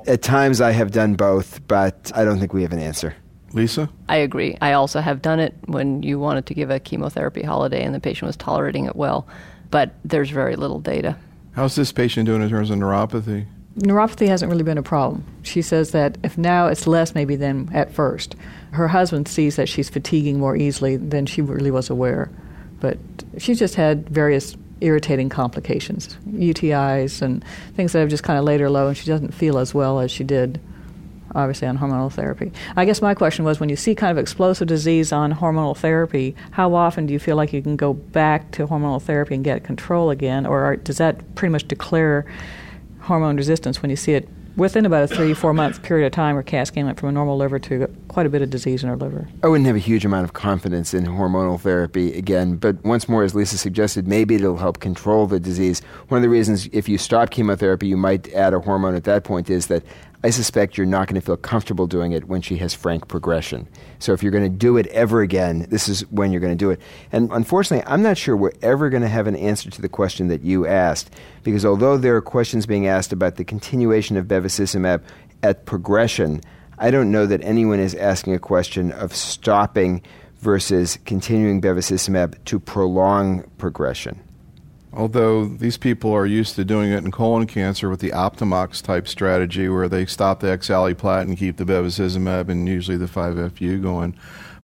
At 0.07 0.21
times, 0.21 0.61
I 0.61 0.71
have 0.71 0.91
done 0.91 1.15
both, 1.15 1.65
but 1.67 2.11
I 2.15 2.23
don't 2.23 2.39
think 2.39 2.53
we 2.53 2.61
have 2.61 2.73
an 2.73 2.79
answer. 2.79 3.15
Lisa? 3.53 3.89
I 4.09 4.17
agree. 4.17 4.57
I 4.61 4.73
also 4.73 4.99
have 4.99 5.21
done 5.21 5.39
it 5.39 5.55
when 5.65 6.03
you 6.03 6.19
wanted 6.19 6.45
to 6.47 6.53
give 6.53 6.69
a 6.69 6.79
chemotherapy 6.79 7.41
holiday 7.41 7.83
and 7.83 7.95
the 7.95 7.99
patient 7.99 8.27
was 8.27 8.35
tolerating 8.35 8.85
it 8.85 8.95
well, 8.95 9.27
but 9.71 9.95
there's 10.03 10.29
very 10.29 10.55
little 10.55 10.79
data. 10.79 11.17
How's 11.53 11.75
this 11.75 11.91
patient 11.91 12.25
doing 12.25 12.41
in 12.41 12.49
terms 12.49 12.69
of 12.69 12.77
neuropathy? 12.77 13.47
neuropathy 13.77 14.27
hasn't 14.27 14.49
really 14.49 14.63
been 14.63 14.77
a 14.77 14.83
problem. 14.83 15.23
She 15.43 15.61
says 15.61 15.91
that 15.91 16.17
if 16.23 16.37
now 16.37 16.67
it's 16.67 16.87
less 16.87 17.13
maybe 17.13 17.35
than 17.35 17.69
at 17.73 17.91
first. 17.91 18.35
Her 18.71 18.87
husband 18.87 19.27
sees 19.27 19.55
that 19.57 19.69
she's 19.69 19.89
fatiguing 19.89 20.39
more 20.39 20.55
easily 20.55 20.97
than 20.97 21.25
she 21.25 21.41
really 21.41 21.71
was 21.71 21.89
aware. 21.89 22.31
But 22.79 22.97
she's 23.37 23.59
just 23.59 23.75
had 23.75 24.09
various 24.09 24.55
irritating 24.81 25.29
complications, 25.29 26.17
UTIs 26.29 27.21
and 27.21 27.43
things 27.75 27.93
that 27.93 27.99
have 27.99 28.09
just 28.09 28.23
kind 28.23 28.37
of 28.37 28.45
laid 28.45 28.59
her 28.59 28.69
low, 28.69 28.87
and 28.89 28.97
she 28.97 29.05
doesn't 29.05 29.33
feel 29.33 29.57
as 29.57 29.73
well 29.73 29.99
as 29.99 30.11
she 30.11 30.23
did 30.23 30.59
obviously 31.33 31.67
on 31.67 31.77
hormonal 31.77 32.11
therapy. 32.11 32.51
I 32.77 32.85
guess 32.85 33.01
my 33.01 33.13
question 33.13 33.43
was 33.43 33.59
when 33.59 33.67
you 33.67 33.75
see 33.75 33.93
kind 33.93 34.11
of 34.11 34.17
explosive 34.17 34.69
disease 34.69 35.11
on 35.11 35.33
hormonal 35.33 35.75
therapy, 35.75 36.33
how 36.51 36.73
often 36.75 37.05
do 37.05 37.13
you 37.13 37.19
feel 37.19 37.35
like 37.35 37.51
you 37.51 37.61
can 37.61 37.75
go 37.75 37.93
back 37.93 38.51
to 38.51 38.65
hormonal 38.67 39.01
therapy 39.01 39.35
and 39.35 39.43
get 39.43 39.63
control 39.63 40.09
again, 40.11 40.45
or 40.45 40.61
are- 40.63 40.75
does 40.77 40.97
that 40.97 41.35
pretty 41.35 41.51
much 41.51 41.67
declare 41.67 42.25
hormone 43.01 43.35
resistance 43.35 43.81
when 43.81 43.89
you 43.89 43.97
see 43.97 44.13
it 44.13 44.29
within 44.55 44.85
about 44.85 45.03
a 45.03 45.07
three, 45.07 45.33
four 45.33 45.53
month 45.53 45.83
period 45.83 46.05
of 46.05 46.13
time 46.13 46.35
where 46.35 46.43
CAT 46.43 46.67
Scan 46.67 46.85
went 46.85 46.97
from 46.99 47.09
a 47.09 47.11
normal 47.11 47.35
liver 47.37 47.59
to 47.59 47.87
quite 48.15 48.25
a 48.25 48.29
bit 48.29 48.41
of 48.41 48.49
disease 48.49 48.81
in 48.81 48.87
her 48.87 48.95
liver? 48.95 49.27
I 49.43 49.49
wouldn't 49.49 49.67
have 49.67 49.75
a 49.75 49.79
huge 49.79 50.05
amount 50.05 50.23
of 50.23 50.31
confidence 50.31 50.93
in 50.93 51.03
hormonal 51.03 51.59
therapy 51.59 52.17
again, 52.17 52.55
but 52.55 52.81
once 52.85 53.09
more, 53.09 53.23
as 53.23 53.35
Lisa 53.35 53.57
suggested, 53.57 54.07
maybe 54.07 54.35
it'll 54.35 54.55
help 54.55 54.79
control 54.79 55.27
the 55.27 55.37
disease. 55.37 55.81
One 56.07 56.19
of 56.19 56.21
the 56.21 56.29
reasons, 56.29 56.69
if 56.71 56.87
you 56.87 56.97
stop 56.97 57.29
chemotherapy, 57.29 57.87
you 57.87 57.97
might 57.97 58.31
add 58.31 58.53
a 58.53 58.61
hormone 58.61 58.95
at 58.95 59.03
that 59.03 59.25
point 59.25 59.49
is 59.49 59.67
that 59.67 59.83
I 60.23 60.29
suspect 60.29 60.77
you're 60.77 60.87
not 60.87 61.09
going 61.09 61.19
to 61.19 61.25
feel 61.25 61.35
comfortable 61.35 61.87
doing 61.87 62.13
it 62.13 62.29
when 62.29 62.41
she 62.41 62.55
has 62.55 62.73
frank 62.73 63.09
progression. 63.09 63.67
So 63.99 64.13
if 64.13 64.23
you're 64.23 64.31
going 64.31 64.49
to 64.49 64.57
do 64.57 64.77
it 64.77 64.87
ever 64.87 65.19
again, 65.19 65.67
this 65.69 65.89
is 65.89 66.09
when 66.09 66.31
you're 66.31 66.39
going 66.39 66.57
to 66.57 66.65
do 66.65 66.71
it. 66.71 66.79
And 67.11 67.29
unfortunately, 67.33 67.85
I'm 67.85 68.01
not 68.01 68.17
sure 68.17 68.37
we're 68.37 68.53
ever 68.61 68.89
going 68.89 69.03
to 69.03 69.09
have 69.09 69.27
an 69.27 69.35
answer 69.35 69.69
to 69.69 69.81
the 69.81 69.89
question 69.89 70.29
that 70.29 70.41
you 70.41 70.65
asked, 70.65 71.11
because 71.43 71.65
although 71.65 71.97
there 71.97 72.15
are 72.15 72.21
questions 72.21 72.65
being 72.65 72.87
asked 72.87 73.11
about 73.11 73.35
the 73.35 73.43
continuation 73.43 74.15
of 74.15 74.25
bevacizumab 74.25 75.01
at 75.43 75.65
progression, 75.65 76.39
I 76.77 76.91
don't 76.91 77.11
know 77.11 77.25
that 77.25 77.43
anyone 77.43 77.79
is 77.79 77.95
asking 77.95 78.33
a 78.33 78.39
question 78.39 78.91
of 78.91 79.15
stopping 79.15 80.01
versus 80.39 80.99
continuing 81.05 81.61
bevacizumab 81.61 82.43
to 82.45 82.59
prolong 82.59 83.43
progression. 83.57 84.19
Although 84.93 85.45
these 85.45 85.77
people 85.77 86.13
are 86.13 86.25
used 86.25 86.55
to 86.55 86.63
doing 86.63 86.91
it 86.91 87.03
in 87.03 87.11
colon 87.11 87.47
cancer 87.47 87.89
with 87.89 87.99
the 87.99 88.11
Optimox 88.11 88.81
type 88.81 89.09
strategy 89.09 89.67
where 89.67 89.89
they 89.89 90.05
stop 90.05 90.39
the 90.39 90.47
oxaliplatin 90.47 91.23
and 91.23 91.37
keep 91.37 91.57
the 91.57 91.65
bevacizumab 91.65 92.47
and 92.47 92.67
usually 92.67 92.95
the 92.95 93.05
5FU 93.05 93.81
going. 93.81 94.17